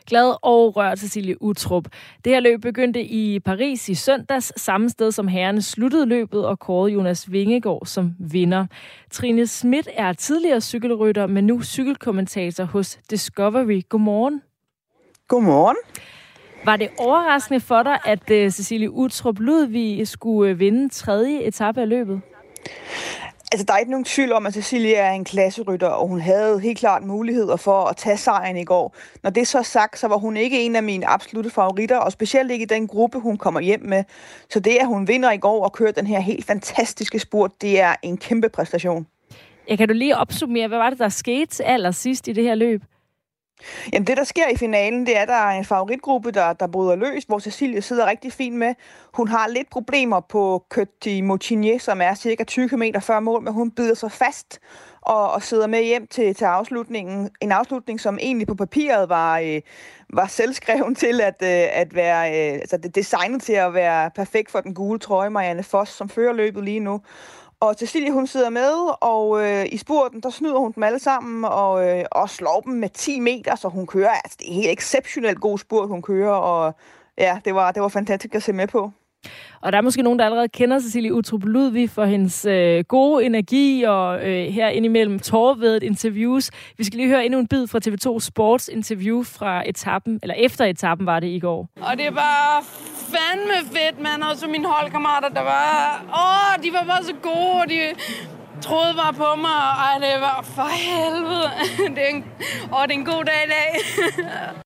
Glad 0.08 0.36
og 0.42 0.76
rørt 0.76 1.00
Cecilie 1.00 1.42
Utrup. 1.42 1.88
Det 2.26 2.34
her 2.34 2.40
løb 2.40 2.62
begyndte 2.62 3.04
i 3.04 3.40
Paris 3.40 3.90
i 3.90 3.96
søndags, 3.96 4.62
samme 4.62 4.90
sted 4.90 5.12
som 5.12 5.28
herrene 5.28 5.62
sluttede 5.62 6.06
løbet 6.06 6.46
og 6.46 6.60
kårede 6.60 6.94
Jonas 6.94 7.32
Vingegaard 7.32 7.86
som 7.86 8.16
vinder. 8.20 8.66
Trine 9.12 9.48
Schmidt 9.48 9.88
er 9.94 10.14
tidligere 10.14 10.62
cykelrytter, 10.62 11.28
men 11.28 11.44
nu 11.44 11.64
cykelkommentator 11.64 12.64
hos 12.64 13.00
Discovery. 13.10 13.82
Godmorgen. 13.90 14.42
Godmorgen. 15.28 15.78
Var 16.66 16.76
det 16.76 16.90
overraskende 16.98 17.60
for 17.60 17.84
dig, 17.84 18.00
at 18.06 18.20
uh, 18.20 18.52
Cecilie 18.52 18.92
Utrup 18.92 19.40
Ludvig 19.40 20.08
skulle 20.08 20.52
uh, 20.52 20.60
vinde 20.60 20.90
tredje 20.90 21.40
etape 21.42 21.82
af 21.82 21.90
løbet? 21.90 22.22
Altså, 23.52 23.66
der 23.66 23.74
er 23.74 23.78
ikke 23.78 23.92
nogen 23.92 24.06
tvivl 24.06 24.32
om, 24.32 24.46
at 24.46 24.54
Cecilie 24.54 24.96
er 24.96 25.12
en 25.12 25.26
klasserytter, 25.26 25.88
og 25.88 26.08
hun 26.08 26.20
havde 26.20 26.60
helt 26.60 26.78
klart 26.78 27.04
muligheder 27.04 27.56
for 27.56 27.86
at 27.86 27.98
tage 27.98 28.18
sejren 28.18 28.58
i 28.58 28.64
går. 28.64 28.96
Når 29.24 29.30
det 29.30 29.48
så 29.48 29.58
er 29.58 29.64
sagt, 29.64 30.00
så 30.00 30.08
var 30.08 30.18
hun 30.18 30.38
ikke 30.38 30.66
en 30.66 30.76
af 30.76 30.84
mine 30.84 31.08
absolute 31.08 31.50
favoritter, 31.50 31.98
og 31.98 32.12
specielt 32.12 32.52
ikke 32.52 32.64
i 32.64 32.66
den 32.66 32.88
gruppe, 32.88 33.20
hun 33.20 33.38
kommer 33.38 33.60
hjem 33.60 33.82
med. 33.84 34.04
Så 34.50 34.60
det, 34.60 34.78
at 34.82 34.88
hun 34.88 35.08
vinder 35.08 35.32
i 35.32 35.38
går 35.38 35.64
og 35.64 35.74
kører 35.74 35.92
den 35.92 36.08
her 36.08 36.20
helt 36.20 36.46
fantastiske 36.46 37.20
spurt, 37.20 37.52
det 37.62 37.80
er 37.82 37.96
en 38.02 38.18
kæmpe 38.18 38.50
præstation. 38.50 39.08
Ja, 39.70 39.76
kan 39.76 39.88
du 39.88 39.94
lige 39.94 40.18
opsummere, 40.18 40.68
hvad 40.68 40.78
var 40.78 40.90
det, 40.90 41.00
der 41.00 41.10
skete 41.10 41.66
allersidst 41.66 42.28
i 42.28 42.34
det 42.34 42.44
her 42.44 42.56
løb? 42.56 42.82
Jamen 43.94 44.08
det, 44.08 44.18
der 44.18 44.24
sker 44.24 44.48
i 44.48 44.58
finalen, 44.58 45.06
det 45.06 45.18
er, 45.18 45.22
at 45.22 45.28
der 45.28 45.34
er 45.34 45.58
en 45.58 45.66
favoritgruppe, 45.66 46.32
der, 46.32 46.54
der 46.54 46.68
bryder 46.68 46.96
løs, 46.96 47.24
hvor 47.24 47.40
Cecilie 47.40 47.82
sidder 47.82 48.06
rigtig 48.06 48.34
fint 48.34 48.56
med. 48.56 48.74
Hun 49.14 49.28
har 49.28 49.48
lidt 49.48 49.70
problemer 49.70 50.20
på 50.20 50.66
Køtti 50.70 51.22
Motigné, 51.22 51.80
som 51.80 52.02
er 52.02 52.16
cirka 52.16 52.44
20 52.44 52.70
km 52.70 52.84
før 53.02 53.20
mål, 53.20 53.44
men 53.44 53.54
hun 53.54 53.72
bider 53.72 53.96
sig 53.96 54.12
fast 54.12 54.60
og, 55.02 55.32
og 55.32 55.44
sidder 55.44 55.68
med 55.68 55.84
hjem 55.84 56.08
til, 56.08 56.36
til 56.36 56.46
afslutningen. 56.46 57.30
En 57.42 57.52
afslutning, 57.52 58.00
som 58.00 58.18
egentlig 58.22 58.48
på 58.48 58.56
papiret 58.56 59.10
var, 59.10 59.40
øh, 59.40 59.62
var 60.14 60.28
selvskreven 60.28 60.96
til 60.96 61.22
at, 61.22 61.36
øh, 61.44 61.68
at 61.82 61.96
være, 61.96 62.30
øh, 62.30 62.54
altså 62.54 62.78
det 62.78 62.96
designet 62.96 63.42
til 63.42 63.54
at 63.54 63.74
være 63.74 64.12
perfekt 64.16 64.52
for 64.52 64.62
den 64.62 64.74
gule 64.74 65.00
trøje, 65.00 65.30
Marianne 65.30 65.64
Foss, 65.64 65.92
som 65.92 66.10
fører 66.10 66.34
løbet 66.34 66.64
lige 66.64 66.80
nu. 66.80 67.02
Og 67.62 67.76
Cecilie, 67.80 68.12
hun 68.12 68.28
sidder 68.28 68.50
med, 68.50 68.96
og 69.02 69.44
øh, 69.44 69.66
i 69.72 69.78
spurten, 69.78 70.22
der 70.22 70.30
snyder 70.30 70.60
hun 70.60 70.72
dem 70.72 70.84
alle 70.84 71.00
sammen, 71.00 71.46
og, 71.46 71.88
øh, 71.88 72.06
og 72.12 72.30
slår 72.30 72.62
dem 72.66 72.74
med 72.74 72.90
10 72.90 73.20
meter, 73.20 73.56
så 73.56 73.68
hun 73.68 73.88
kører, 73.88 74.10
altså 74.10 74.38
det 74.40 74.50
er 74.50 74.54
helt 74.54 74.70
exceptionelt 74.70 75.40
god 75.40 75.58
spurt, 75.58 75.88
hun 75.88 76.02
kører, 76.02 76.32
og 76.34 76.76
ja, 77.18 77.40
det 77.46 77.56
var, 77.56 77.72
det 77.72 77.82
var 77.82 77.88
fantastisk 77.88 78.36
at 78.36 78.44
se 78.44 78.54
med 78.54 78.68
på. 78.68 78.92
Og 79.62 79.72
der 79.72 79.78
er 79.78 79.82
måske 79.82 80.02
nogen, 80.02 80.20
der 80.20 80.26
allerede 80.26 80.48
kender 80.48 80.80
Cecilie 80.80 81.14
Utrup 81.14 81.44
Ludvig 81.44 81.90
for 81.90 82.06
hendes 82.06 82.46
øh, 82.46 82.84
gode 82.84 83.26
energi 83.26 83.84
og 83.84 84.30
øh, 84.30 84.48
her 84.48 84.68
indimellem 84.68 85.20
tårvedet 85.20 85.84
interviews. 85.84 86.52
Vi 86.78 86.84
skal 86.84 86.98
lige 86.98 87.10
høre 87.10 87.26
endnu 87.26 87.40
en 87.40 87.48
bid 87.48 87.68
fra 87.68 87.80
TV2 87.88 88.20
Sports 88.20 88.68
interview 88.68 89.24
fra 89.24 89.70
etappen, 89.70 90.20
eller 90.24 90.36
efter 90.36 90.66
etappen 90.66 91.06
var 91.06 91.20
det 91.20 91.28
i 91.28 91.40
går. 91.40 91.68
Og 91.82 91.98
det 91.98 92.16
var 92.16 92.64
fandme 93.16 93.58
fedt, 93.76 93.98
mand. 94.06 94.24
Og 94.24 94.38
så 94.38 94.48
mine 94.48 94.68
holdkammerater, 94.68 95.30
der 95.30 95.42
var... 95.42 95.70
Åh, 96.24 96.64
de 96.64 96.74
var 96.74 96.84
bare 96.84 97.04
så 97.04 97.14
gode, 97.22 97.62
og 97.62 97.70
de 97.70 97.80
troede 98.62 98.94
bare 99.02 99.14
på 99.14 99.30
mig. 99.46 99.60
Ej, 99.88 99.96
det 100.06 100.22
var 100.22 100.40
for 100.56 100.70
helvede. 100.88 101.48
det 101.96 102.04
er 102.04 102.10
en, 102.16 102.24
åh, 102.74 102.84
det 102.88 102.94
er 102.96 103.00
en 103.00 103.06
god 103.06 103.24
dag 103.24 103.40
i 103.48 103.50
dag. 103.58 103.70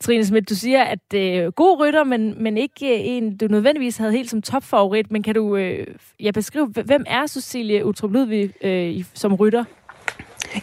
Trine 0.00 0.24
Schmidt, 0.24 0.48
du 0.48 0.54
siger, 0.54 0.82
at 0.84 1.14
øh, 1.14 1.52
god 1.52 1.80
rytter, 1.80 2.04
men, 2.04 2.42
men 2.42 2.56
ikke 2.56 2.94
øh, 2.94 3.00
en, 3.04 3.36
du 3.36 3.46
nødvendigvis 3.46 3.96
havde 3.96 4.12
helt 4.12 4.30
som 4.30 4.42
topfavorit. 4.42 5.10
Men 5.10 5.22
kan 5.22 5.34
du 5.34 5.56
øh, 5.56 5.86
ja, 6.20 6.30
beskrive, 6.30 6.66
hvem 6.66 7.04
er 7.06 7.26
Cecilie 7.26 7.84
Utrup 7.84 8.12
Ludvig 8.12 8.64
øh, 8.64 9.04
som 9.14 9.34
rytter? 9.34 9.64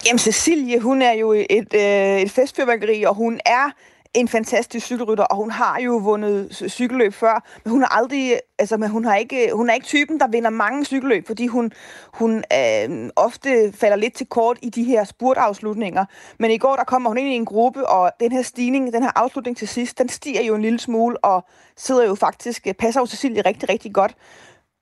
Jamen, 0.06 0.20
Cecilie, 0.20 0.80
hun 0.80 1.02
er 1.02 1.12
jo 1.12 1.32
et, 1.32 1.74
øh, 1.76 2.22
et 2.22 2.32
festfyrværkeri, 2.32 3.04
og 3.04 3.15
hun 3.15 3.39
er 3.46 3.72
en 4.15 4.28
fantastisk 4.28 4.86
cykelrytter, 4.86 5.23
og 5.23 5.36
hun 5.36 5.51
har 5.51 5.80
jo 5.80 5.97
vundet 5.97 6.63
cykelløb 6.69 7.13
før, 7.13 7.43
men 7.63 7.71
hun 7.71 7.82
har 7.82 7.97
aldrig, 7.97 8.39
altså, 8.60 8.78
men 8.78 8.89
hun 8.89 9.06
har 9.06 9.15
ikke, 9.15 9.49
hun 9.54 9.69
er 9.69 9.73
ikke 9.73 9.86
typen, 9.86 10.19
der 10.19 10.28
vinder 10.28 10.49
mange 10.49 10.86
cykelløb, 10.86 11.28
fordi 11.28 11.47
hun, 11.47 11.71
hun 12.13 12.43
øh, 12.54 13.10
ofte 13.15 13.73
falder 13.73 13.95
lidt 13.95 14.13
til 14.13 14.28
kort 14.28 14.58
i 14.62 14.69
de 14.69 14.84
her 14.84 15.04
spurtafslutninger. 15.04 16.06
Men 16.39 16.51
i 16.51 16.58
går, 16.58 16.75
der 16.75 16.84
kommer 16.84 17.10
hun 17.10 17.17
ind 17.17 17.28
i 17.28 17.36
en 17.36 17.45
gruppe, 17.45 17.88
og 17.88 18.12
den 18.19 18.32
her 18.32 18.41
stigning, 18.41 18.93
den 18.93 19.04
her 19.04 19.12
afslutning 19.15 19.58
til 19.58 19.67
sidst, 19.67 19.97
den 19.97 20.10
stiger 20.10 20.41
jo 20.41 20.56
en 20.56 20.62
lille 20.62 20.80
smule, 20.80 21.25
og 21.25 21.45
sidder 21.78 22.06
jo 22.06 22.15
faktisk, 22.15 22.67
øh, 22.67 22.73
passer 22.73 23.01
jo 23.01 23.06
Cecilie 23.06 23.41
rigtig, 23.41 23.69
rigtig 23.69 23.93
godt. 23.93 24.15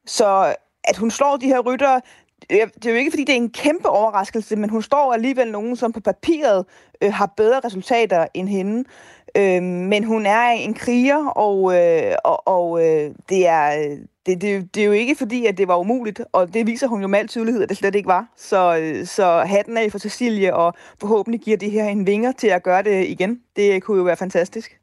Så 0.06 0.56
at 0.84 0.98
hun 0.98 1.12
slår 1.12 1.38
de 1.38 1.48
her 1.48 1.60
rytter, 1.60 2.00
det 2.50 2.86
er 2.86 2.90
jo 2.90 2.96
ikke, 2.96 3.12
fordi 3.12 3.24
det 3.24 3.34
er 3.34 3.38
en 3.38 3.50
kæmpe 3.50 3.90
overraskelse, 3.90 4.56
men 4.56 4.70
hun 4.70 4.82
står 4.82 5.14
alligevel 5.14 5.52
nogen, 5.52 5.76
som 5.76 5.92
på 5.92 6.00
papiret 6.00 6.66
øh, 7.02 7.14
har 7.14 7.34
bedre 7.38 7.60
resultater 7.60 8.28
end 8.34 8.50
hende. 8.50 8.84
Øh, 9.38 9.64
men 9.64 10.04
hun 10.04 10.26
er 10.26 10.50
en 10.50 10.74
kriger, 10.74 11.26
og, 11.26 11.76
øh, 11.76 12.16
og, 12.24 12.48
og 12.48 12.86
øh, 12.86 13.12
det, 13.30 13.48
er, 13.48 13.80
øh, 13.80 13.98
det, 14.26 14.42
det, 14.42 14.76
det 14.76 14.82
er 14.82 14.86
jo 14.86 14.92
ikke 14.92 15.16
fordi, 15.16 15.46
at 15.46 15.58
det 15.58 15.68
var 15.68 15.78
umuligt, 15.78 16.22
og 16.32 16.54
det 16.54 16.68
viser 16.68 16.88
hun 16.88 17.02
jo 17.02 17.08
med 17.08 17.20
al 17.20 17.28
tydelighed, 17.28 17.64
at 17.64 17.70
det 17.70 17.78
slet 17.78 17.96
ikke 17.96 18.08
var. 18.08 18.28
Så, 18.38 18.78
øh, 18.78 19.06
så 19.06 19.44
hatten 19.46 19.78
af 19.78 19.92
for 19.92 20.00
Cecilie, 20.00 20.56
og 20.56 20.74
forhåbentlig 21.00 21.42
giver 21.42 21.58
det 21.58 21.72
her 21.72 21.86
en 21.86 22.08
vinger 22.08 22.32
til 22.32 22.48
at 22.48 22.64
gøre 22.64 22.84
det 22.84 23.08
igen. 23.08 23.40
Det 23.56 23.84
kunne 23.84 23.98
jo 23.98 24.04
være 24.04 24.18
fantastisk. 24.18 24.80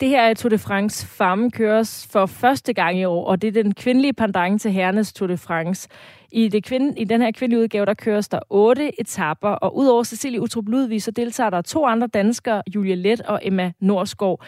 Det 0.00 0.08
her 0.08 0.22
er 0.22 0.34
Tour 0.34 0.50
de 0.50 0.58
France 0.58 1.06
Femme 1.06 1.50
køres 1.50 2.08
for 2.12 2.26
første 2.26 2.72
gang 2.72 2.98
i 2.98 3.04
år, 3.04 3.24
og 3.24 3.42
det 3.42 3.48
er 3.48 3.62
den 3.62 3.74
kvindelige 3.74 4.12
pendant 4.12 4.62
til 4.62 4.70
herrenes 4.72 5.12
Tour 5.12 5.26
de 5.26 5.38
France. 5.38 5.88
I, 6.32 6.48
det 6.48 6.64
kvinde, 6.64 7.00
I 7.00 7.04
den 7.04 7.22
her 7.22 7.30
kvindelige 7.32 7.62
udgave, 7.62 7.86
der 7.86 7.94
køres 7.94 8.28
der 8.28 8.38
otte 8.50 9.00
etapper, 9.00 9.48
og 9.48 9.76
udover 9.76 10.04
Cecilie 10.04 10.40
Utrup 10.40 10.68
Ludvig, 10.68 11.02
så 11.02 11.10
deltager 11.10 11.50
der 11.50 11.62
to 11.62 11.86
andre 11.86 12.06
danskere, 12.06 12.62
Julia 12.74 12.94
Let 12.94 13.20
og 13.20 13.40
Emma 13.42 13.72
Norsgaard. 13.80 14.44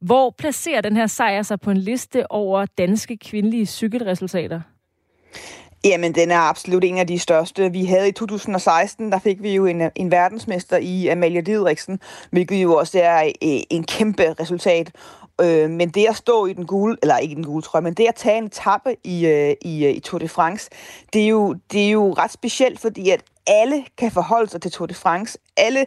Hvor 0.00 0.34
placerer 0.38 0.80
den 0.80 0.96
her 0.96 1.06
sejr 1.06 1.42
sig 1.42 1.60
på 1.60 1.70
en 1.70 1.76
liste 1.76 2.30
over 2.32 2.66
danske 2.78 3.16
kvindelige 3.16 3.66
cykelresultater? 3.66 4.60
Jamen, 5.84 6.14
den 6.14 6.30
er 6.30 6.38
absolut 6.38 6.84
en 6.84 6.98
af 6.98 7.06
de 7.06 7.18
største. 7.18 7.72
Vi 7.72 7.84
havde 7.84 8.08
i 8.08 8.12
2016, 8.12 9.12
der 9.12 9.18
fik 9.18 9.42
vi 9.42 9.54
jo 9.54 9.66
en, 9.66 9.90
en 9.94 10.10
verdensmester 10.10 10.76
i 10.76 11.08
Amalie 11.08 11.40
Didriksen, 11.40 12.00
hvilket 12.30 12.62
jo 12.62 12.74
også 12.74 13.00
er 13.02 13.24
øh, 13.24 13.60
en 13.70 13.84
kæmpe 13.84 14.34
resultat. 14.40 14.92
Øh, 15.40 15.70
men 15.70 15.88
det 15.88 16.06
at 16.06 16.16
stå 16.16 16.46
i 16.46 16.52
den 16.52 16.66
gule, 16.66 16.96
eller 17.02 17.16
ikke 17.16 17.32
i 17.32 17.34
den 17.34 17.44
gule 17.44 17.62
trøje, 17.62 17.82
men 17.82 17.94
det 17.94 18.06
at 18.06 18.14
tage 18.14 18.38
en 18.38 18.50
tappe 18.50 18.96
i, 19.04 19.26
øh, 19.26 19.54
i, 19.62 19.86
øh, 19.86 19.96
i 19.96 20.00
Tour 20.00 20.18
de 20.18 20.28
France, 20.28 20.70
det 21.12 21.22
er, 21.22 21.28
jo, 21.28 21.54
det 21.72 21.86
er 21.86 21.90
jo 21.90 22.12
ret 22.12 22.30
specielt, 22.32 22.80
fordi 22.80 23.10
at 23.10 23.22
alle 23.46 23.84
kan 23.98 24.10
forholde 24.10 24.50
sig 24.50 24.62
til 24.62 24.72
Tour 24.72 24.86
de 24.86 24.94
France. 24.94 25.38
Alle, 25.56 25.80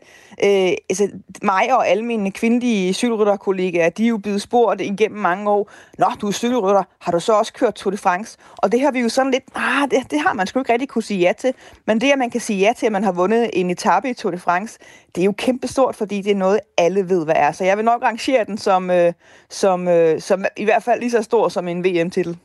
øh, 0.43 0.71
altså 0.89 1.09
mig 1.41 1.73
og 1.73 1.87
alle 1.87 2.05
mine 2.05 2.31
kvindelige 2.31 2.93
cykelrytterkollegaer, 2.93 3.89
de 3.89 4.03
er 4.03 4.07
jo 4.07 4.17
blevet 4.17 4.41
spurgt 4.41 4.81
igennem 4.81 5.19
mange 5.19 5.49
år, 5.49 5.71
Nå, 5.97 6.05
du 6.21 6.27
er 6.27 6.31
cykelrytter, 6.31 6.83
har 6.99 7.11
du 7.11 7.19
så 7.19 7.33
også 7.33 7.53
kørt 7.53 7.73
Tour 7.73 7.91
de 7.91 7.97
France? 7.97 8.37
Og 8.57 8.71
det 8.71 8.81
har 8.81 8.91
vi 8.91 8.99
jo 8.99 9.09
sådan 9.09 9.31
lidt, 9.31 9.43
ah, 9.55 9.89
det, 9.91 10.11
det 10.11 10.19
har 10.19 10.33
man 10.33 10.47
sgu 10.47 10.59
ikke 10.59 10.73
rigtig 10.73 10.89
kunne 10.89 11.03
sige 11.03 11.19
ja 11.19 11.33
til. 11.37 11.53
Men 11.85 12.01
det, 12.01 12.11
at 12.11 12.19
man 12.19 12.29
kan 12.29 12.41
sige 12.41 12.59
ja 12.59 12.73
til, 12.77 12.85
at 12.85 12.91
man 12.91 13.03
har 13.03 13.11
vundet 13.11 13.49
en 13.53 13.69
etape 13.69 14.09
i 14.09 14.13
Tour 14.13 14.31
de 14.31 14.39
France, 14.39 14.79
det 15.15 15.21
er 15.21 15.25
jo 15.25 15.33
kæmpestort, 15.37 15.95
fordi 15.95 16.21
det 16.21 16.31
er 16.31 16.35
noget, 16.35 16.59
alle 16.77 17.09
ved, 17.09 17.25
hvad 17.25 17.35
er. 17.37 17.51
Så 17.51 17.63
jeg 17.63 17.77
vil 17.77 17.85
nok 17.85 18.01
rangere 18.01 18.43
den 18.45 18.57
som, 18.57 18.89
øh, 18.89 19.13
som, 19.49 19.87
øh, 19.87 20.21
som 20.21 20.45
i 20.57 20.63
hvert 20.63 20.83
fald 20.83 20.99
lige 20.99 21.11
så 21.11 21.21
stor 21.21 21.49
som 21.49 21.67
en 21.67 21.83
VM-titel. 21.83 22.37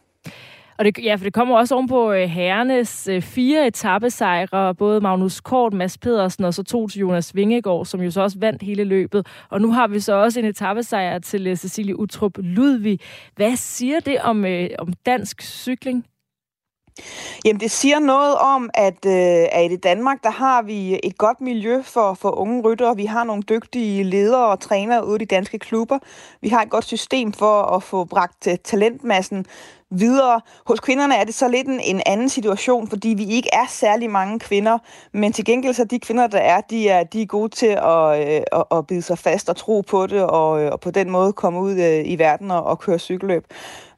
Og 0.83 0.87
det, 0.87 1.05
ja, 1.05 1.15
for 1.15 1.25
det 1.25 1.33
kommer 1.33 1.57
også 1.57 1.75
oven 1.75 1.89
på 1.89 2.13
øh, 2.13 2.29
herrenes 2.29 3.09
øh, 3.09 3.23
fire 3.23 3.67
etappesejre, 3.67 4.75
både 4.75 5.01
Magnus 5.01 5.41
Kort, 5.41 5.73
Mads 5.73 5.99
Pedersen 5.99 6.45
og 6.45 6.55
så 6.55 6.63
to 6.63 6.89
til 6.89 7.01
Jonas 7.01 7.35
Vingegaard, 7.35 7.87
som 7.87 8.01
jo 8.01 8.11
så 8.11 8.21
også 8.21 8.39
vandt 8.39 8.63
hele 8.63 8.85
løbet. 8.85 9.27
Og 9.51 9.61
nu 9.61 9.73
har 9.73 9.87
vi 9.87 10.01
så 10.01 10.13
også 10.13 10.41
en 10.41 10.47
etappesejr 10.47 11.19
til 11.19 11.47
øh, 11.47 11.57
Cecilie 11.57 11.99
Utrup 11.99 12.33
Ludvig. 12.39 13.01
Hvad 13.37 13.57
siger 13.57 14.01
det 14.01 14.19
om, 14.21 14.45
øh, 14.45 14.71
om 14.79 14.93
dansk 15.07 15.43
cykling? 15.43 16.07
Jamen, 17.45 17.61
det 17.61 17.71
siger 17.71 17.99
noget 17.99 18.35
om, 18.37 18.71
at, 18.75 19.07
øh, 19.07 19.47
at 19.53 19.73
i 19.73 19.77
Danmark, 19.77 20.23
der 20.23 20.31
har 20.31 20.63
vi 20.63 21.01
et 21.03 21.19
godt 21.19 21.41
miljø 21.41 21.83
for, 21.83 22.15
for 22.15 22.31
unge 22.31 22.63
ryttere. 22.63 22.97
Vi 22.97 23.05
har 23.05 23.25
nogle 23.25 23.43
dygtige 23.43 24.05
ledere 24.05 24.47
og 24.47 24.61
trænere 24.61 25.07
ude 25.07 25.17
i 25.17 25.19
de 25.19 25.35
danske 25.35 25.59
klubber. 25.59 25.99
Vi 26.41 26.49
har 26.49 26.63
et 26.63 26.71
godt 26.71 26.85
system 26.85 27.33
for 27.33 27.63
at 27.63 27.83
få 27.83 28.05
bragt 28.05 28.47
øh, 28.47 28.57
talentmassen 28.65 29.47
videre. 29.93 30.41
Hos 30.67 30.81
kvinderne 30.81 31.17
er 31.17 31.25
det 31.25 31.35
så 31.35 31.49
lidt 31.49 31.69
en, 31.69 31.81
en 31.81 32.03
anden 32.07 32.29
situation, 32.29 32.89
fordi 32.89 33.09
vi 33.09 33.25
ikke 33.25 33.49
er 33.53 33.67
særlig 33.69 34.11
mange 34.11 34.39
kvinder, 34.39 34.79
men 35.13 35.33
til 35.33 35.45
gengæld 35.45 35.75
så 35.75 35.85
de 35.85 35.99
kvinder, 35.99 36.27
der 36.27 36.39
er, 36.39 36.61
de 36.61 36.89
er, 36.89 37.05
de 37.05 37.23
er 37.23 37.27
gode 37.27 37.49
til 37.49 37.67
at, 37.67 38.29
øh, 38.29 38.43
at, 38.53 38.65
at 38.71 38.87
bide 38.87 39.03
sig 39.03 39.19
fast 39.19 39.49
og 39.49 39.57
tro 39.57 39.81
på 39.81 40.07
det, 40.07 40.23
og, 40.23 40.63
øh, 40.63 40.73
og 40.73 40.81
på 40.81 40.91
den 40.91 41.11
måde 41.11 41.33
komme 41.33 41.61
ud 41.61 41.73
øh, 41.73 42.03
i 42.05 42.19
verden 42.19 42.51
og, 42.51 42.65
og 42.65 42.79
køre 42.79 42.99
cykelløb. 42.99 43.45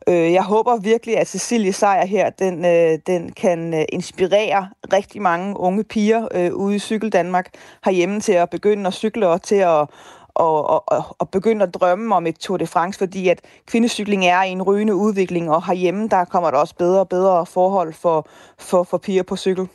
Øh, 0.09 0.33
jeg 0.33 0.42
håber 0.42 0.76
virkelig, 0.76 1.18
at 1.18 1.28
Cecilie 1.28 1.72
Sejer 1.72 2.07
her, 2.07 2.30
den, 2.30 2.64
øh, 2.64 2.98
den 3.07 3.33
kan 3.33 3.74
øh, 3.74 3.85
inspirere 3.88 4.68
rigtig 4.92 5.22
mange 5.22 5.61
unge 5.61 5.85
piger 5.85 6.28
øh, 6.35 6.54
ude 6.54 6.76
i 6.76 6.78
Cykel 6.78 7.11
Danmark 7.11 7.50
herhjemme 7.85 8.20
til 8.20 8.33
at 8.33 8.50
begynde 8.50 8.87
at 8.87 8.94
cykle 8.94 9.28
og 9.28 9.42
til 9.42 9.54
at 9.54 9.88
og, 10.35 10.88
og, 10.92 11.16
og 11.18 11.29
begynde 11.31 11.62
at 11.62 11.75
drømme 11.75 12.14
om 12.14 12.27
et 12.27 12.38
Tour 12.38 12.57
de 12.57 12.66
France, 12.66 12.99
fordi 12.99 13.29
at 13.29 13.40
kvindecykling 13.66 14.27
er 14.27 14.42
i 14.42 14.51
en 14.51 14.62
rygende 14.62 14.94
udvikling, 14.94 15.51
og 15.51 15.66
herhjemme 15.66 16.09
der 16.09 16.25
kommer 16.25 16.51
der 16.51 16.59
også 16.59 16.75
bedre 16.75 17.01
og 17.01 17.09
bedre 17.09 17.47
forhold 17.47 17.92
for, 17.92 18.29
for, 18.59 18.83
for 18.83 18.99
piger 18.99 19.23
på 19.23 19.37
cykel. 19.37 19.68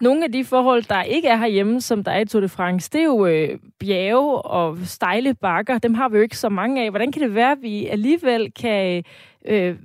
Nogle 0.00 0.24
af 0.24 0.32
de 0.32 0.44
forhold, 0.44 0.82
der 0.82 1.02
ikke 1.02 1.28
er 1.28 1.36
herhjemme, 1.36 1.80
som 1.80 2.04
der 2.04 2.10
er 2.10 2.20
i 2.20 2.24
Tour 2.24 2.40
de 2.40 2.48
France, 2.48 2.90
det 2.92 3.00
er 3.00 3.04
jo 3.04 3.26
øh, 3.26 3.58
bjerge 3.78 4.42
og 4.42 4.78
stejle 4.84 5.34
bakker. 5.34 5.78
Dem 5.78 5.94
har 5.94 6.08
vi 6.08 6.16
jo 6.16 6.22
ikke 6.22 6.38
så 6.38 6.48
mange 6.48 6.84
af. 6.84 6.90
Hvordan 6.90 7.12
kan 7.12 7.22
det 7.22 7.34
være, 7.34 7.52
at 7.52 7.58
vi 7.62 7.86
alligevel 7.86 8.52
kan 8.52 9.04
øh, 9.44 9.76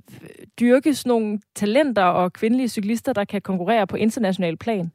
dyrke 0.60 0.94
sådan 0.94 1.10
nogle 1.10 1.38
talenter 1.54 2.04
og 2.04 2.32
kvindelige 2.32 2.68
cyklister, 2.68 3.12
der 3.12 3.24
kan 3.24 3.42
konkurrere 3.42 3.86
på 3.86 3.96
international 3.96 4.56
plan? 4.56 4.92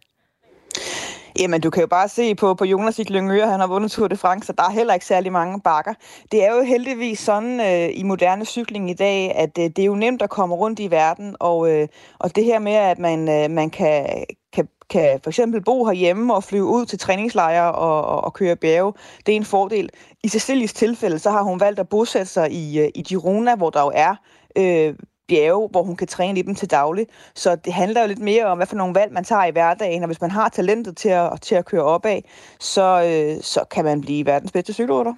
Jamen, 1.40 1.62
du 1.62 1.70
kan 1.70 1.82
jo 1.82 1.88
bare 1.88 2.10
se 2.10 2.36
på, 2.36 2.54
på 2.54 2.66
Jonas 2.66 3.00
i 3.00 3.04
han 3.04 3.60
har 3.60 3.68
vundet 3.68 3.92
Tour 3.92 4.08
de 4.08 4.18
France, 4.18 4.52
og 4.52 4.58
der 4.58 4.64
er 4.64 4.70
heller 4.70 4.94
ikke 4.94 5.06
særlig 5.06 5.32
mange 5.32 5.62
bakker. 5.62 5.94
Det 6.32 6.46
er 6.46 6.56
jo 6.56 6.64
heldigvis 6.64 7.20
sådan 7.20 7.60
øh, 7.60 8.00
i 8.00 8.04
moderne 8.04 8.46
cykling 8.46 8.90
i 8.90 8.94
dag, 8.94 9.36
at 9.36 9.58
øh, 9.60 9.64
det 9.64 9.80
er 9.80 9.86
jo 9.86 9.96
nemt 9.96 10.22
at 10.22 10.30
komme 10.30 10.56
rundt 10.56 10.80
i 10.80 10.92
verden, 10.92 11.36
og, 11.40 11.72
øh, 11.72 11.88
og 12.20 12.36
det 12.36 12.44
her 12.44 12.60
med, 12.60 12.74
at 12.74 13.00
man, 13.00 13.30
øh, 13.30 13.52
man 13.52 13.70
kan, 13.70 14.26
kan, 14.54 14.68
kan 14.90 15.20
for 15.24 15.30
eksempel 15.30 15.64
bo 15.64 15.86
herhjemme 15.86 16.34
og 16.34 16.44
flyve 16.44 16.66
ud 16.66 16.86
til 16.86 17.00
træningslejre 17.00 17.72
og, 17.72 18.06
og, 18.06 18.24
og 18.24 18.34
køre 18.34 18.56
bjerge, 18.56 18.94
det 19.26 19.32
er 19.32 19.36
en 19.36 19.46
fordel. 19.46 19.90
I 20.24 20.30
Cecilies 20.30 20.74
tilfælde, 20.74 21.20
så 21.20 21.32
har 21.32 21.44
hun 21.44 21.60
valgt 21.60 21.80
at 21.80 21.90
bosætte 21.90 22.32
sig 22.32 22.52
i, 22.52 22.80
øh, 22.80 22.90
i 22.96 23.02
Girona, 23.02 23.56
hvor 23.56 23.70
der 23.70 23.82
jo 23.82 23.92
er 23.96 24.16
øh, 24.58 24.96
bjerge, 25.28 25.70
hvor 25.72 25.84
hun 25.84 25.96
kan 25.96 26.08
træne 26.08 26.40
i 26.40 26.42
dem 26.42 26.56
til 26.56 26.72
daglig. 26.72 27.08
Så 27.36 27.56
det 27.56 27.74
handler 27.74 28.02
jo 28.02 28.08
lidt 28.08 28.20
mere 28.20 28.46
om, 28.46 28.58
hvad 28.58 28.68
for 28.68 28.76
nogle 28.76 28.96
valg 28.96 29.14
man 29.14 29.24
tager 29.24 29.46
i 29.46 29.52
hverdagen, 29.52 30.04
og 30.04 30.08
hvis 30.08 30.22
man 30.22 30.32
har 30.32 30.50
talentet 30.50 30.98
til 30.98 31.10
at, 31.10 31.42
til 31.42 31.56
at 31.56 31.66
køre 31.66 31.84
opad, 31.84 32.22
så, 32.60 33.04
øh, 33.04 33.44
så 33.44 33.64
kan 33.72 33.86
man 33.86 34.02
blive 34.02 34.26
verdens 34.26 34.52
bedste 34.52 34.74
cykelrytter. 34.74 35.14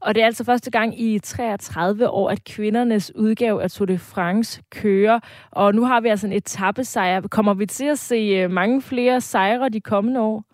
Og 0.00 0.14
det 0.14 0.22
er 0.22 0.26
altså 0.26 0.44
første 0.44 0.70
gang 0.70 1.00
i 1.00 1.18
33 1.18 2.10
år, 2.10 2.30
at 2.30 2.44
kvindernes 2.44 3.14
udgave 3.14 3.62
af 3.62 3.70
Tour 3.70 3.86
de 3.86 3.98
France 3.98 4.62
kører. 4.70 5.20
Og 5.50 5.74
nu 5.74 5.84
har 5.84 6.00
vi 6.00 6.08
altså 6.08 6.26
en 6.26 6.32
etappesejr. 6.32 7.20
Kommer 7.20 7.54
vi 7.54 7.66
til 7.66 7.84
at 7.84 7.98
se 7.98 8.14
øh, 8.14 8.50
mange 8.50 8.82
flere 8.82 9.20
sejre 9.20 9.68
de 9.68 9.80
kommende 9.80 10.20
år? 10.20 10.44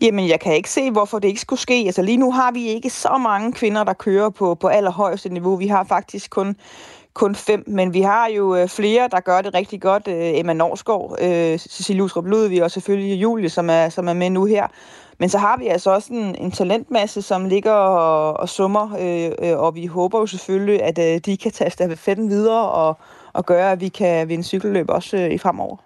Jamen, 0.00 0.28
jeg 0.28 0.40
kan 0.40 0.54
ikke 0.54 0.70
se, 0.70 0.90
hvorfor 0.90 1.18
det 1.18 1.28
ikke 1.28 1.40
skulle 1.40 1.60
ske. 1.60 1.74
Altså 1.86 2.02
lige 2.02 2.16
nu 2.16 2.32
har 2.32 2.52
vi 2.52 2.66
ikke 2.66 2.90
så 2.90 3.18
mange 3.18 3.52
kvinder, 3.52 3.84
der 3.84 3.92
kører 3.92 4.30
på, 4.30 4.54
på 4.54 4.68
allerhøjeste 4.68 5.28
niveau. 5.28 5.56
Vi 5.56 5.66
har 5.66 5.84
faktisk 5.84 6.30
kun 6.30 6.56
kun 7.14 7.34
fem, 7.34 7.64
men 7.66 7.94
vi 7.94 8.00
har 8.00 8.26
jo 8.26 8.56
øh, 8.56 8.68
flere, 8.68 9.08
der 9.08 9.20
gør 9.20 9.40
det 9.40 9.54
rigtig 9.54 9.82
godt. 9.82 10.08
Øh, 10.08 10.38
Emma 10.38 10.52
Norsgaard, 10.52 11.16
øh, 11.22 11.58
Cecilie 11.58 12.02
Utrup 12.02 12.26
Ludvig 12.26 12.64
og 12.64 12.70
selvfølgelig 12.70 13.22
Julie, 13.22 13.48
som 13.48 13.70
er, 13.70 13.88
som 13.88 14.08
er 14.08 14.12
med 14.12 14.30
nu 14.30 14.44
her. 14.44 14.66
Men 15.18 15.28
så 15.28 15.38
har 15.38 15.56
vi 15.56 15.66
altså 15.66 15.90
også 15.90 16.12
en, 16.12 16.34
en 16.34 16.50
talentmasse, 16.50 17.22
som 17.22 17.44
ligger 17.44 17.72
og, 17.72 18.40
og 18.40 18.48
summer, 18.48 18.96
øh, 19.00 19.50
øh, 19.50 19.58
og 19.58 19.74
vi 19.74 19.86
håber 19.86 20.18
jo 20.18 20.26
selvfølgelig, 20.26 20.82
at 20.82 20.98
øh, 20.98 21.20
de 21.26 21.36
kan 21.36 21.52
tage 21.52 21.70
stafetten 21.70 22.30
videre 22.30 22.70
og, 22.70 22.98
og 23.32 23.46
gøre, 23.46 23.72
at 23.72 23.80
vi 23.80 23.88
kan 23.88 24.28
vinde 24.28 24.44
cykelløb 24.44 24.90
også 24.90 25.16
øh, 25.16 25.30
i 25.30 25.38
fremover. 25.38 25.76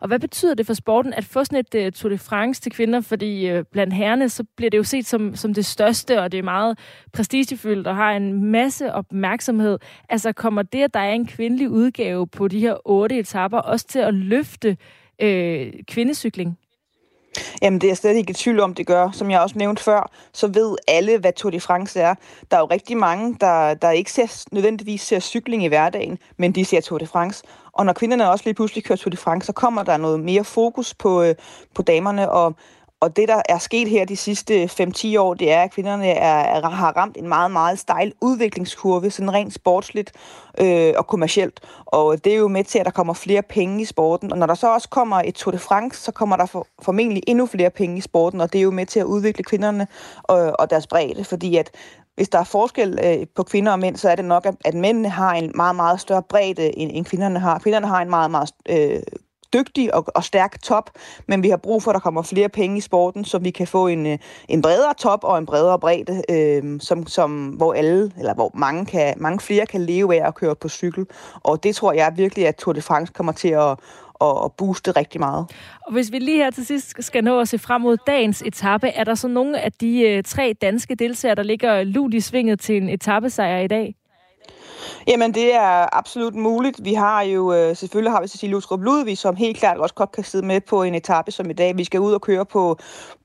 Og 0.00 0.08
hvad 0.08 0.18
betyder 0.18 0.54
det 0.54 0.66
for 0.66 0.74
sporten 0.74 1.14
at 1.14 1.24
få 1.24 1.44
sådan 1.44 1.58
et 1.58 1.74
øh, 1.74 1.92
Tour 1.92 2.10
de 2.10 2.18
France 2.18 2.60
til 2.60 2.72
kvinder? 2.72 3.00
Fordi 3.00 3.58
uh, 3.58 3.64
blandt 3.72 3.94
herrene, 3.94 4.28
så 4.28 4.44
bliver 4.56 4.70
det 4.70 4.78
jo 4.78 4.84
set 4.84 5.06
som, 5.06 5.36
som 5.36 5.54
det 5.54 5.66
største, 5.66 6.20
og 6.20 6.32
det 6.32 6.38
er 6.38 6.42
meget 6.42 6.78
prestigefyldt 7.12 7.86
og 7.86 7.96
har 7.96 8.12
en 8.12 8.44
masse 8.44 8.92
opmærksomhed. 8.92 9.78
Altså 10.08 10.32
kommer 10.32 10.62
det, 10.62 10.82
at 10.82 10.94
der 10.94 11.00
er 11.00 11.12
en 11.12 11.26
kvindelig 11.26 11.70
udgave 11.70 12.26
på 12.26 12.48
de 12.48 12.60
her 12.60 12.76
otte 12.84 13.18
etapper, 13.18 13.58
også 13.58 13.86
til 13.86 13.98
at 13.98 14.14
løfte 14.14 14.76
øh, 15.22 15.72
kvindecykling? 15.88 16.58
Jamen, 17.62 17.80
det 17.80 17.86
er 17.86 17.90
jeg 17.90 17.96
slet 17.96 18.16
ikke 18.16 18.30
i 18.30 18.34
tvivl 18.34 18.60
om, 18.60 18.74
det 18.74 18.86
gør. 18.86 19.10
Som 19.10 19.30
jeg 19.30 19.40
også 19.40 19.58
nævnte 19.58 19.82
før, 19.82 20.10
så 20.32 20.46
ved 20.46 20.76
alle, 20.88 21.18
hvad 21.18 21.32
Tour 21.32 21.50
de 21.50 21.60
France 21.60 22.00
er. 22.00 22.14
Der 22.50 22.56
er 22.56 22.60
jo 22.60 22.66
rigtig 22.66 22.96
mange, 22.96 23.36
der, 23.40 23.74
der 23.74 23.90
ikke 23.90 24.12
ser, 24.12 24.44
nødvendigvis 24.52 25.02
ser 25.02 25.20
cykling 25.20 25.64
i 25.64 25.68
hverdagen, 25.68 26.18
men 26.36 26.52
de 26.52 26.64
ser 26.64 26.80
Tour 26.80 26.98
de 26.98 27.06
France. 27.06 27.44
Og 27.72 27.86
når 27.86 27.92
kvinderne 27.92 28.30
også 28.30 28.44
lige 28.44 28.54
pludselig 28.54 28.84
kører 28.84 28.96
Tour 28.96 29.10
de 29.10 29.16
France, 29.16 29.46
så 29.46 29.52
kommer 29.52 29.82
der 29.82 29.96
noget 29.96 30.20
mere 30.20 30.44
fokus 30.44 30.94
på, 30.94 31.22
øh, 31.22 31.34
på 31.74 31.82
damerne, 31.82 32.30
og 32.30 32.54
og 33.02 33.16
det, 33.16 33.28
der 33.28 33.42
er 33.48 33.58
sket 33.58 33.88
her 33.88 34.04
de 34.04 34.16
sidste 34.16 34.64
5-10 34.64 35.18
år, 35.18 35.34
det 35.34 35.52
er, 35.52 35.62
at 35.62 35.70
kvinderne 35.70 36.08
er, 36.08 36.38
er, 36.38 36.68
har 36.68 36.96
ramt 36.96 37.16
en 37.16 37.28
meget, 37.28 37.50
meget 37.50 37.78
stejl 37.78 38.12
udviklingskurve, 38.20 39.10
sådan 39.10 39.32
rent 39.32 39.54
sportsligt 39.54 40.12
øh, 40.60 40.94
og 40.96 41.06
kommercielt. 41.06 41.60
Og 41.86 42.24
det 42.24 42.32
er 42.32 42.36
jo 42.36 42.48
med 42.48 42.64
til, 42.64 42.78
at 42.78 42.84
der 42.84 42.90
kommer 42.90 43.14
flere 43.14 43.42
penge 43.42 43.82
i 43.82 43.84
sporten. 43.84 44.32
Og 44.32 44.38
når 44.38 44.46
der 44.46 44.54
så 44.54 44.74
også 44.74 44.88
kommer 44.88 45.22
et 45.24 45.34
Tour 45.34 45.52
de 45.52 45.58
France, 45.58 46.00
så 46.00 46.12
kommer 46.12 46.36
der 46.36 46.46
for, 46.46 46.66
formentlig 46.82 47.22
endnu 47.26 47.46
flere 47.46 47.70
penge 47.70 47.98
i 47.98 48.00
sporten, 48.00 48.40
og 48.40 48.52
det 48.52 48.58
er 48.58 48.62
jo 48.62 48.70
med 48.70 48.86
til 48.86 49.00
at 49.00 49.06
udvikle 49.06 49.44
kvinderne 49.44 49.86
og, 50.22 50.52
og 50.58 50.70
deres 50.70 50.86
bredde, 50.86 51.24
fordi 51.24 51.56
at 51.56 51.70
hvis 52.14 52.28
der 52.28 52.38
er 52.38 52.44
forskel 52.44 52.98
øh, 53.04 53.26
på 53.36 53.42
kvinder 53.42 53.72
og 53.72 53.78
mænd, 53.78 53.96
så 53.96 54.08
er 54.08 54.14
det 54.14 54.24
nok, 54.24 54.46
at, 54.46 54.54
at 54.64 54.74
mændene 54.74 55.08
har 55.08 55.32
en 55.32 55.52
meget, 55.54 55.76
meget 55.76 56.00
større 56.00 56.22
bredde, 56.22 56.78
end, 56.78 56.90
end 56.94 57.04
kvinderne 57.04 57.38
har. 57.38 57.58
Kvinderne 57.58 57.86
har 57.86 58.02
en 58.02 58.10
meget, 58.10 58.30
meget 58.30 58.50
øh, 58.68 59.02
dygtig 59.52 59.94
og, 59.94 60.04
og 60.14 60.24
stærk 60.24 60.62
top, 60.62 60.90
men 61.26 61.42
vi 61.42 61.48
har 61.48 61.56
brug 61.56 61.82
for, 61.82 61.90
at 61.90 61.94
der 61.94 62.00
kommer 62.00 62.22
flere 62.22 62.48
penge 62.48 62.78
i 62.78 62.80
sporten, 62.80 63.24
så 63.24 63.38
vi 63.38 63.50
kan 63.50 63.66
få 63.66 63.86
en, 63.86 64.06
øh, 64.06 64.18
en 64.48 64.62
bredere 64.62 64.94
top 64.94 65.24
og 65.24 65.38
en 65.38 65.46
bredere 65.46 65.78
bredde, 65.78 66.22
øh, 66.30 66.80
som, 66.80 67.06
som, 67.06 67.48
hvor 67.48 67.72
alle, 67.72 68.12
eller 68.18 68.34
hvor 68.34 68.50
mange, 68.54 68.86
kan, 68.86 69.14
mange 69.16 69.40
flere 69.40 69.66
kan 69.66 69.80
leve 69.80 70.22
af 70.22 70.28
at 70.28 70.34
køre 70.34 70.54
på 70.54 70.68
cykel. 70.68 71.06
Og 71.34 71.62
det 71.62 71.76
tror 71.76 71.92
jeg 71.92 72.12
virkelig, 72.16 72.48
at 72.48 72.56
Tour 72.56 72.72
de 72.72 72.82
France 72.82 73.12
kommer 73.12 73.32
til 73.32 73.48
at, 73.48 73.76
at 74.22 74.52
booste 74.56 74.90
rigtig 74.90 75.20
meget. 75.20 75.46
Og 75.86 75.92
hvis 75.92 76.12
vi 76.12 76.18
lige 76.18 76.36
her 76.36 76.50
til 76.50 76.66
sidst 76.66 76.94
skal 77.00 77.24
nå 77.24 77.40
at 77.40 77.48
se 77.48 77.58
frem 77.58 77.80
mod 77.80 77.96
dagens 78.06 78.42
etape, 78.46 78.88
er 78.88 79.04
der 79.04 79.14
så 79.14 79.28
nogle 79.28 79.60
af 79.60 79.72
de 79.72 80.00
øh, 80.00 80.22
tre 80.22 80.54
danske 80.62 80.94
deltagere, 80.94 81.34
der 81.34 81.42
ligger 81.42 81.84
lut 81.84 82.14
i 82.14 82.20
svinget 82.20 82.60
til 82.60 82.76
en 82.76 82.88
etappesejr 82.88 83.58
i 83.58 83.68
dag? 83.68 83.94
Jamen, 85.06 85.34
det 85.34 85.54
er 85.54 85.96
absolut 85.96 86.34
muligt. 86.34 86.84
Vi 86.84 86.94
har 86.94 87.22
jo, 87.22 87.52
øh, 87.52 87.76
selvfølgelig 87.76 88.12
har 88.12 88.22
vi 88.22 88.28
Cecilie 88.28 88.56
Utrup 88.56 88.80
Ludvig, 88.80 89.18
som 89.18 89.36
helt 89.36 89.56
klart 89.56 89.78
også 89.78 89.94
godt 89.94 90.12
kan 90.12 90.24
sidde 90.24 90.46
med 90.46 90.60
på 90.60 90.82
en 90.82 90.94
etape 90.94 91.30
som 91.30 91.50
i 91.50 91.52
dag. 91.52 91.76
Vi 91.76 91.84
skal 91.84 92.00
ud 92.00 92.12
og 92.12 92.20
køre 92.20 92.46
på, 92.46 92.78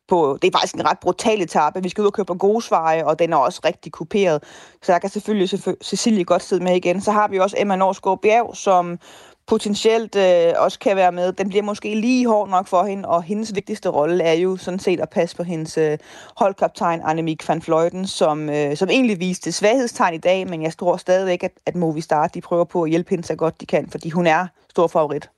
på, 0.08 0.38
det 0.42 0.48
er 0.48 0.58
faktisk 0.58 0.76
en 0.76 0.90
ret 0.90 1.00
brutal 1.00 1.42
etape. 1.42 1.84
Vi 1.84 1.90
skal 1.90 2.02
ud 2.02 2.08
og 2.08 2.14
køre 2.14 2.26
på 2.26 2.36
grusveje, 2.36 3.06
og 3.06 3.20
den 3.20 3.34
er 3.34 3.38
også 3.38 3.62
rigtig 3.66 3.92
kuperet. 3.92 4.44
Så 4.84 4.92
der 4.92 5.00
kan 5.00 5.10
selvfølgelig 5.10 5.60
Cecilie 5.84 6.24
godt 6.24 6.44
sidde 6.44 6.64
med 6.64 6.76
igen. 6.76 7.02
Så 7.02 7.12
har 7.12 7.28
vi 7.28 7.40
også 7.40 7.56
Emma 7.60 7.76
Norsgaard 7.76 8.22
Bjerg, 8.22 8.52
som 8.54 9.00
potentielt 9.48 10.16
øh, 10.16 10.54
også 10.58 10.80
kan 10.80 10.96
være 10.96 11.12
med. 11.12 11.34
Den 11.34 11.50
bliver 11.50 11.64
måske 11.64 11.96
lige 11.96 12.28
hård 12.28 12.50
nok 12.50 12.68
for 12.68 12.84
hende, 12.84 13.10
og 13.10 13.24
hendes 13.24 13.56
vigtigste 13.56 13.90
rolle 13.90 14.24
er 14.24 14.34
jo 14.34 14.58
sådan 14.58 14.80
set 14.80 15.00
at 15.00 15.10
passe 15.10 15.36
på 15.36 15.44
hendes 15.44 15.78
øh, 15.78 15.98
holdkaptajn 16.38 17.02
Annemiek 17.04 17.50
van 17.50 17.62
Fleuten, 17.62 18.08
som, 18.08 18.50
øh, 18.50 18.78
som 18.78 18.90
egentlig 18.90 19.20
viste 19.20 19.52
svaghedstegn 19.52 20.14
i 20.14 20.18
dag, 20.18 20.50
men 20.50 20.62
jeg 20.62 20.78
tror 20.78 20.98
stadigvæk, 20.98 21.44
at, 21.44 21.52
at 21.66 21.76
Movistar 21.76 22.28
de 22.28 22.42
prøver 22.42 22.64
på 22.64 22.84
at 22.84 22.90
hjælpe 22.90 23.10
hende 23.10 23.24
så 23.24 23.36
godt 23.36 23.62
de 23.62 23.66
kan, 23.66 23.90
fordi 23.90 24.10
hun 24.10 24.28
er 24.28 24.48
stor 24.70 24.88
favorit. 24.88 25.30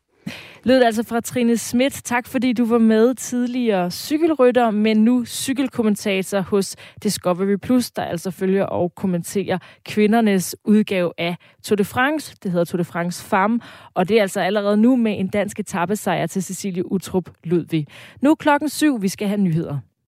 Lød 0.63 0.83
altså 0.83 1.03
fra 1.03 1.21
Trine 1.21 1.57
Schmidt. 1.57 2.01
Tak 2.03 2.27
fordi 2.27 2.53
du 2.53 2.65
var 2.65 2.77
med 2.77 3.15
tidligere 3.15 3.91
cykelrytter, 3.91 4.71
men 4.71 4.97
nu 4.97 5.25
cykelkommentator 5.25 6.39
hos 6.39 6.75
Discovery 7.03 7.55
Plus, 7.55 7.91
der 7.91 8.03
altså 8.03 8.31
følger 8.31 8.65
og 8.65 8.95
kommenterer 8.95 9.57
kvindernes 9.85 10.55
udgave 10.63 11.11
af 11.17 11.35
Tour 11.63 11.75
de 11.75 11.85
France. 11.85 12.35
Det 12.43 12.51
hedder 12.51 12.65
Tour 12.65 12.77
de 12.77 12.83
France 12.83 13.23
Femme, 13.23 13.59
og 13.93 14.09
det 14.09 14.17
er 14.17 14.21
altså 14.21 14.39
allerede 14.39 14.77
nu 14.77 14.95
med 14.95 15.19
en 15.19 15.27
dansk 15.27 15.59
etappesejr 15.59 16.27
til 16.27 16.43
Cecilie 16.43 16.91
Utrup 16.91 17.29
Ludvig. 17.43 17.87
Nu 18.21 18.35
klokken 18.35 18.69
syv, 18.69 19.01
vi 19.01 19.07
skal 19.07 19.27
have 19.27 19.41
nyheder. 19.41 19.77